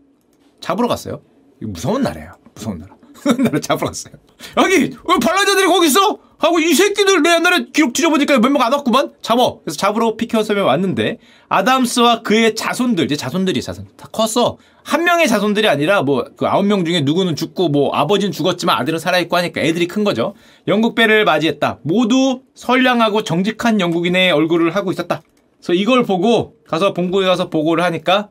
잡으러 0.62 0.88
갔어요. 0.88 1.21
무서운 1.60 2.04
나라예요. 2.04 2.34
무서운 2.54 2.77
나라. 2.77 2.95
무서운 3.13 3.43
나라 3.43 3.60
잡으러 3.60 3.88
갔어요. 3.88 4.13
여기 4.58 4.75
왜 4.75 5.19
반란자들이 5.21 5.65
거기 5.67 5.88
있어? 5.88 6.19
하고 6.41 6.60
이 6.60 6.73
새끼들 6.73 7.21
내 7.21 7.36
옛날에 7.36 7.65
기록 7.71 7.93
뒤져보니까 7.93 8.39
몇 8.39 8.49
명 8.51 8.62
안 8.63 8.73
왔구만. 8.73 9.12
잡어. 9.21 9.60
그래서 9.63 9.77
잡으러 9.77 10.15
피케어섬에 10.17 10.60
왔는데 10.60 11.19
아담스와 11.49 12.23
그의 12.23 12.56
자손들 12.56 13.06
이제 13.06 13.15
자손들이 13.15 13.62
자손 13.62 13.89
다 13.95 14.08
컸어. 14.12 14.58
한 14.84 15.04
명의 15.04 15.27
자손들이 15.27 15.67
아니라 15.67 16.01
뭐 16.01 16.25
그 16.36 16.47
아홉 16.47 16.65
명 16.65 16.84
중에 16.84 17.01
누구는 17.01 17.36
죽고 17.36 17.69
뭐 17.69 17.93
아버지는 17.93 18.32
죽었지만 18.32 18.75
아들은 18.80 18.97
살아있고 18.97 19.38
하니까 19.38 19.62
애들이 19.62 19.88
큰 19.88 20.04
거죠. 20.04 20.34
영국 20.67 20.95
배를 20.95 21.25
맞이했다. 21.25 21.80
모두 21.84 22.41
선량하고 22.56 23.23
정직한 23.23 23.80
영국인의 23.80 24.32
얼굴을 24.32 24.75
하고 24.75 24.91
있었다. 24.91 25.21
그래서 25.60 25.73
이걸 25.73 26.04
보고 26.04 26.56
가서 26.67 26.93
본국에 26.93 27.27
가서 27.27 27.51
보고를 27.51 27.84
하니까 27.84 28.30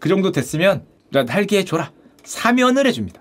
그 0.00 0.08
정도 0.08 0.32
됐으면 0.32 0.84
날개 1.10 1.58
해줘라. 1.58 1.92
사면을 2.24 2.86
해줍니다 2.86 3.20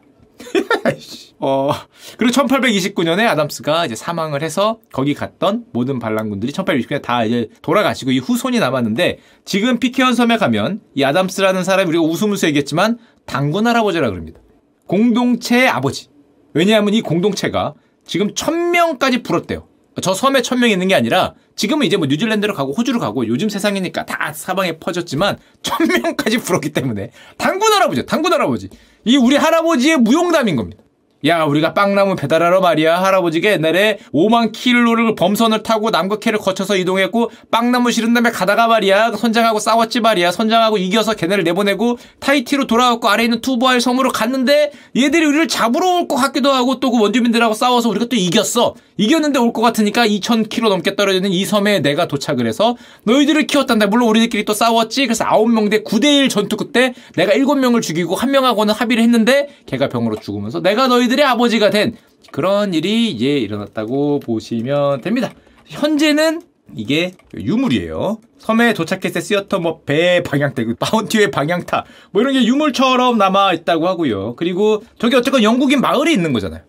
어, 1.40 1.72
그리고 2.18 2.34
1829년에 2.34 3.28
아담스가 3.28 3.86
이제 3.86 3.96
사망을 3.96 4.42
해서 4.42 4.80
거기 4.92 5.14
갔던 5.14 5.66
모든 5.74 6.00
반란군들이 6.00 6.52
1829년에 6.54 7.02
다 7.02 7.26
이제 7.26 7.50
돌아가시고 7.62 8.12
이 8.12 8.20
후손이 8.20 8.60
남았는데 8.60 9.20
지금 9.44 9.80
피케언 9.80 10.14
섬에 10.16 10.38
가면 10.38 10.82
이 10.94 11.04
아담스라는 11.04 11.64
사람이 11.64 11.90
우리가 11.90 12.04
웃으면서 12.04 12.48
얘기했지만 12.48 12.98
당군 13.26 13.68
할아버지라 13.68 14.10
그럽니다. 14.10 14.40
공동체의 14.88 15.68
아버지. 15.68 16.10
왜냐하면 16.54 16.94
이 16.94 17.02
공동체가 17.02 17.74
지금 18.06 18.34
천명까지 18.34 19.24
불었대요. 19.24 19.68
저 20.02 20.14
섬에 20.14 20.42
천명 20.42 20.70
있는 20.70 20.88
게 20.88 20.96
아니라 20.96 21.34
지금은 21.56 21.86
이제 21.86 21.96
뭐 21.96 22.08
뉴질랜드로 22.08 22.54
가고 22.54 22.74
호주로 22.74 23.00
가고 23.00 23.28
요즘 23.28 23.48
세상이니까 23.48 24.06
다 24.06 24.34
사방에 24.34 24.78
퍼졌지만 24.78 25.38
천 25.62 25.88
명까지 25.88 26.38
불었기 26.40 26.72
때문에 26.72 27.12
당군 27.38 27.72
할아버지, 27.72 28.06
당군 28.06 28.34
할아버지. 28.34 28.70
이 29.06 29.18
우리 29.18 29.36
할아버지의 29.36 29.98
무용담인 29.98 30.56
겁니다. 30.56 30.82
야 31.26 31.44
우리가 31.44 31.74
빵나무 31.74 32.16
배달하러 32.16 32.62
말이야. 32.62 33.02
할아버지가 33.02 33.50
옛날에 33.50 33.98
5만 34.14 34.52
킬로를 34.52 35.16
범선을 35.16 35.64
타고 35.64 35.90
남극해를 35.90 36.38
거쳐서 36.38 36.76
이동했고 36.78 37.32
빵나무 37.50 37.92
실은 37.92 38.14
다음에 38.14 38.30
가다가 38.30 38.68
말이야. 38.68 39.14
선장하고 39.14 39.58
싸웠지 39.60 40.02
말이야. 40.02 40.32
선장하고 40.32 40.78
이겨서 40.78 41.16
걔네를 41.16 41.44
내보내고 41.44 41.98
타이티로 42.20 42.68
돌아왔고 42.68 43.10
아래 43.10 43.24
있는 43.24 43.42
투보알 43.42 43.82
섬으로 43.82 44.12
갔는데 44.12 44.72
얘들이 44.96 45.26
우리를 45.26 45.48
잡으러 45.48 45.96
올 45.98 46.08
것 46.08 46.16
같기도 46.18 46.52
하고 46.52 46.80
또 46.80 46.92
그 46.92 47.02
원주민들하고 47.02 47.56
싸워서 47.56 47.90
우리가 47.90 48.06
또 48.06 48.16
이겼어 48.16 48.76
이겼는데 48.98 49.40
올 49.40 49.52
것 49.54 49.62
같으니까 49.62 50.06
2천 50.08 50.50
킬로 50.50 50.70
넘게 50.70 50.96
떨어지는 50.96 51.32
이 51.32 51.46
섬에 51.46 51.80
내가 51.80 52.08
도착을 52.08 52.46
해서 52.46 52.76
너희들을 53.06 53.48
키웠단다 53.48 53.88
물론 53.88 54.10
우리들끼리 54.10 54.46
또 54.46 54.54
싸웠지 54.54 55.08
그래서 55.08 55.26
9명 55.26 55.72
대 55.72 55.82
9대1 55.82 56.30
전투 56.30 56.56
그때 56.58 56.94
내가 57.16 57.34
7명을 57.34 57.82
죽이고 57.82 58.16
한 58.16 58.32
명하고는 58.32 58.74
합의를 58.74 59.02
했는데 59.04 59.50
걔가 59.66 59.90
병으로 59.90 60.18
죽으면서 60.18 60.62
내가 60.62 60.88
너희들 60.88 61.16
그들의 61.16 61.26
아버지가 61.26 61.70
된 61.70 61.96
그런 62.32 62.74
일이 62.74 63.10
이제 63.10 63.38
일어났다고 63.38 64.20
보시면 64.20 65.00
됩니다. 65.00 65.32
현재는 65.66 66.42
이게 66.76 67.14
유물이에요. 67.34 68.20
섬에 68.40 68.74
도착했을 68.74 69.14
때 69.14 69.22
쓰였던 69.22 69.62
뭐 69.62 69.82
배 69.86 70.22
방향대, 70.24 70.66
마운티의 70.78 71.32
방향타, 71.32 71.86
뭐 72.12 72.22
이런 72.22 72.34
게 72.34 72.44
유물처럼 72.44 73.18
남아 73.18 73.54
있다고 73.54 73.88
하고요. 73.88 74.36
그리고 74.36 74.84
저기 75.00 75.16
어쨌건 75.16 75.44
영국인 75.44 75.80
마을이 75.80 76.12
있는 76.12 76.34
거잖아요. 76.34 76.64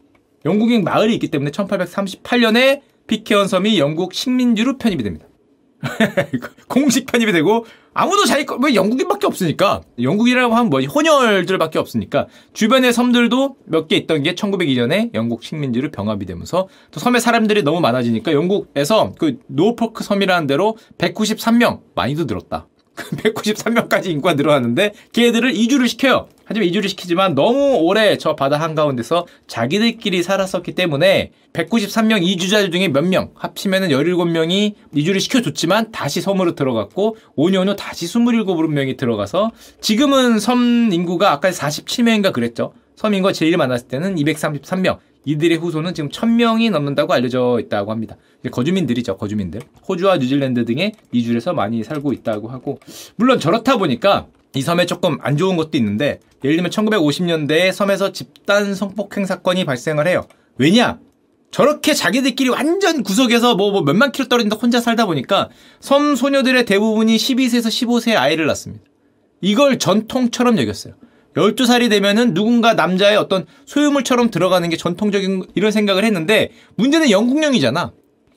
영국인 0.45 0.85
마을이 0.85 1.15
있기 1.15 1.29
때문에 1.29 1.51
1838년에 1.51 2.81
피케언 3.07 3.49
섬이 3.49 3.79
영국 3.79 4.15
식민지로 4.15 4.79
편입이 4.79 5.03
됩니다. 5.03 5.27
공식 6.69 7.07
편입이 7.07 7.33
되고 7.33 7.65
아무도 7.93 8.25
자기 8.25 8.45
거, 8.45 8.57
왜 8.57 8.75
영국인밖에 8.75 9.27
없으니까 9.27 9.83
영국이라고 10.01 10.55
하면 10.55 10.71
뭐 10.71 10.81
혼혈들밖에 10.83 11.79
없으니까 11.79 12.27
주변의 12.53 12.93
섬들도 12.93 13.57
몇 13.67 13.89
개 13.89 13.97
있던 13.97 14.23
게 14.23 14.35
1902년에 14.35 15.15
영국 15.15 15.43
식민지로 15.45 15.91
병합이 15.91 16.27
되면서 16.27 16.69
또 16.91 17.01
섬에 17.01 17.21
사람들이 17.21 17.63
너무 17.63 17.81
많아지니까 17.81 18.33
영국에서 18.33 19.13
그 19.19 19.39
노포크 19.47 20.03
섬이라는 20.03 20.47
데로 20.47 20.77
193명 20.99 21.81
많이도 21.95 22.25
늘었다. 22.25 22.67
193명까지 22.97 24.07
인구가 24.07 24.35
늘어났는데 24.35 24.93
걔들을 25.13 25.55
이주를 25.55 25.89
시켜요. 25.89 26.29
하지만 26.45 26.69
이주를 26.69 26.89
시키지만 26.89 27.35
너무 27.35 27.77
오래 27.81 28.17
저 28.19 28.37
바다 28.37 28.59
한가운데서 28.61 29.27
자기들끼리 29.49 30.23
살았었기 30.23 30.73
때문에 30.75 31.33
193명 31.53 32.23
이주자들 32.23 32.71
중에 32.71 32.89
몇 32.89 33.03
명 33.05 33.31
합치면은 33.35 33.89
17명이 33.89 34.75
이주를 34.95 35.21
시켜줬지만 35.21 35.91
다시 35.93 36.21
섬으로 36.21 36.55
들어갔고 36.55 37.17
5년 37.37 37.69
후 37.69 37.77
다시 37.77 38.07
27명이 38.07 38.97
들어가서 38.97 39.51
지금은 39.81 40.39
섬 40.39 40.91
인구가 40.93 41.33
아까 41.33 41.51
47명인가 41.51 42.33
그랬죠. 42.33 42.73
섬 42.95 43.13
인구가 43.13 43.33
제일 43.33 43.57
많았을 43.57 43.89
때는 43.89 44.15
233명. 44.17 44.99
이들의 45.27 45.59
후손은 45.59 45.93
지금 45.93 46.09
1000명이 46.09 46.71
넘는다고 46.71 47.13
알려져 47.13 47.59
있다고 47.61 47.91
합니다. 47.91 48.17
거주민들이죠, 48.51 49.17
거주민들. 49.17 49.61
호주와 49.87 50.17
뉴질랜드 50.19 50.65
등의 50.65 50.93
이주에서 51.13 51.53
많이 51.53 51.83
살고 51.83 52.13
있다고 52.13 52.49
하고 52.49 52.79
물론 53.17 53.39
저렇다 53.39 53.77
보니까 53.77 54.29
이 54.55 54.63
섬에 54.63 54.87
조금 54.87 55.19
안 55.21 55.37
좋은 55.37 55.57
것도 55.57 55.77
있는데 55.77 56.21
예를 56.45 56.57
들면 56.57 56.71
1950년대에 56.71 57.73
섬에서 57.73 58.13
집단 58.13 58.75
성폭행 58.75 59.27
사건이 59.27 59.65
발생을 59.65 60.07
해요. 60.07 60.27
왜냐? 60.59 61.01
저렇게 61.51 61.93
자기들끼리 61.93 62.51
완전 62.51 63.03
구석에서 63.03 63.57
뭐, 63.57 63.71
뭐 63.73 63.83
몇만 63.83 64.13
킬로 64.13 64.29
떨어진다 64.29 64.57
혼자 64.57 64.81
살다 64.81 65.07
보니까 65.07 65.49
섬 65.81 66.15
소녀들의 66.15 66.65
대부분이 66.67 67.17
12세에서 67.17 67.67
15세의 67.67 68.17
아이를 68.17 68.47
낳습니다. 68.47 68.85
이걸 69.41 69.79
전통처럼 69.79 70.59
여겼어요. 70.59 70.95
12살이 71.37 71.91
되면은 71.91 72.35
누군가 72.35 72.75
남자의 72.75 73.17
어떤 73.17 73.47
소유물처럼 73.67 74.31
들어가는 74.31 74.69
게 74.69 74.77
전통적인 74.77 75.47
이런 75.55 75.71
생각을 75.71 76.05
했는데 76.05 76.51
문제는 76.77 77.11
영국령이잖아. 77.11 77.93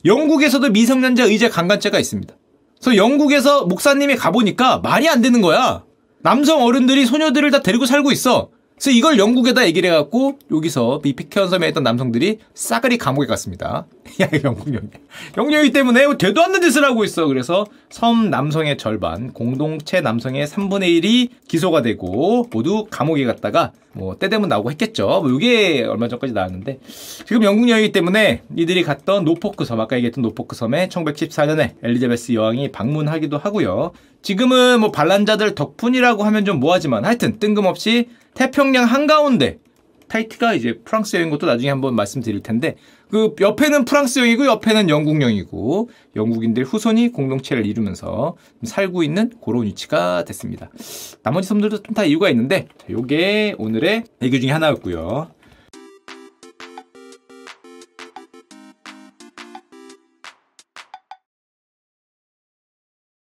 영국에서도 0.06 0.70
미성년자 0.70 1.26
의제 1.26 1.50
강간죄가 1.50 2.00
있습니다. 2.00 2.36
그래서 2.82 2.98
영국에서 2.98 3.66
목사님이 3.66 4.16
가보니까 4.16 4.80
말이 4.80 5.08
안 5.10 5.22
되는 5.22 5.42
거야. 5.42 5.84
남성 6.22 6.62
어른들이 6.64 7.06
소녀들을 7.06 7.50
다 7.52 7.62
데리고 7.62 7.86
살고 7.86 8.12
있어. 8.12 8.50
그래서 8.80 8.92
이걸 8.92 9.18
영국에다 9.20 9.68
얘기를 9.68 9.90
해갖고 9.90 10.40
여기서 10.50 11.02
이 11.04 11.12
피케언 11.12 11.50
섬에 11.50 11.68
있던 11.68 11.84
남성들이 11.84 12.40
싸그리 12.54 12.98
감옥에 12.98 13.28
갔습니다. 13.28 13.86
야 14.22 14.30
영국령이 14.42 14.88
영국령이기 15.38 15.74
때문에 15.74 16.06
뭐 16.06 16.18
되도 16.18 16.42
않는 16.42 16.62
짓을 16.62 16.86
하고 16.86 17.04
있어. 17.04 17.28
그래서 17.28 17.66
섬 17.90 18.30
남성의 18.30 18.78
절반, 18.78 19.34
공동체 19.34 20.00
남성의 20.00 20.48
3분의 20.48 21.04
1이 21.04 21.30
기소가 21.50 21.82
되고 21.82 22.48
모두 22.52 22.86
감옥에 22.90 23.26
갔다가 23.26 23.74
뭐 23.94 24.16
때 24.16 24.30
되면 24.30 24.48
나오고 24.50 24.72
했겠죠. 24.72 25.08
뭐 25.08 25.30
이게 25.32 25.84
얼마 25.84 26.08
전까지 26.08 26.34
나왔는데 26.34 26.80
지금 27.26 27.44
영국령이기 27.44 27.92
때문에 27.92 28.44
이들이 28.56 28.84
갔던 28.84 29.26
노포크 29.26 29.66
섬 29.66 29.80
아까 29.80 29.96
얘기했던 29.98 30.22
노포크 30.22 30.56
섬에 30.56 30.88
1914년에 30.88 31.76
엘리자베스 31.84 32.34
여왕이 32.34 32.72
방문하기도 32.72 33.38
하고요. 33.38 33.92
지금은 34.22 34.80
뭐 34.80 34.92
반란자들 34.92 35.56
덕분이라고 35.56 36.24
하면 36.24 36.46
좀 36.46 36.60
뭐하지만 36.60 37.06
하여튼 37.06 37.40
뜬금없이 37.40 38.10
태평양 38.34 38.86
한가운데 38.86 39.60
타이티가 40.08 40.56
이제 40.56 40.80
프랑스령인 40.84 41.30
것도 41.30 41.46
나중에 41.46 41.70
한번 41.70 41.96
말씀드릴 41.96 42.42
텐데 42.42 42.76
그 43.10 43.36
옆에는 43.40 43.86
프랑스여이고 43.86 44.46
옆에는 44.46 44.90
영국령이고 44.90 45.90
영국인들 46.16 46.64
후손이 46.64 47.10
공동체를 47.10 47.66
이루면서 47.66 48.36
살고 48.64 49.04
있는 49.04 49.32
그런 49.44 49.64
위치가 49.66 50.24
됐습니다. 50.26 50.70
나머지 51.24 51.48
섬들도 51.48 51.84
좀 51.84 51.96
다 51.96 52.04
이유가 52.04 52.30
있는데 52.30 52.68
요게 52.90 53.56
오늘의 53.58 54.04
얘기 54.22 54.42
중에 54.42 54.52
하나였고요. 54.52 55.30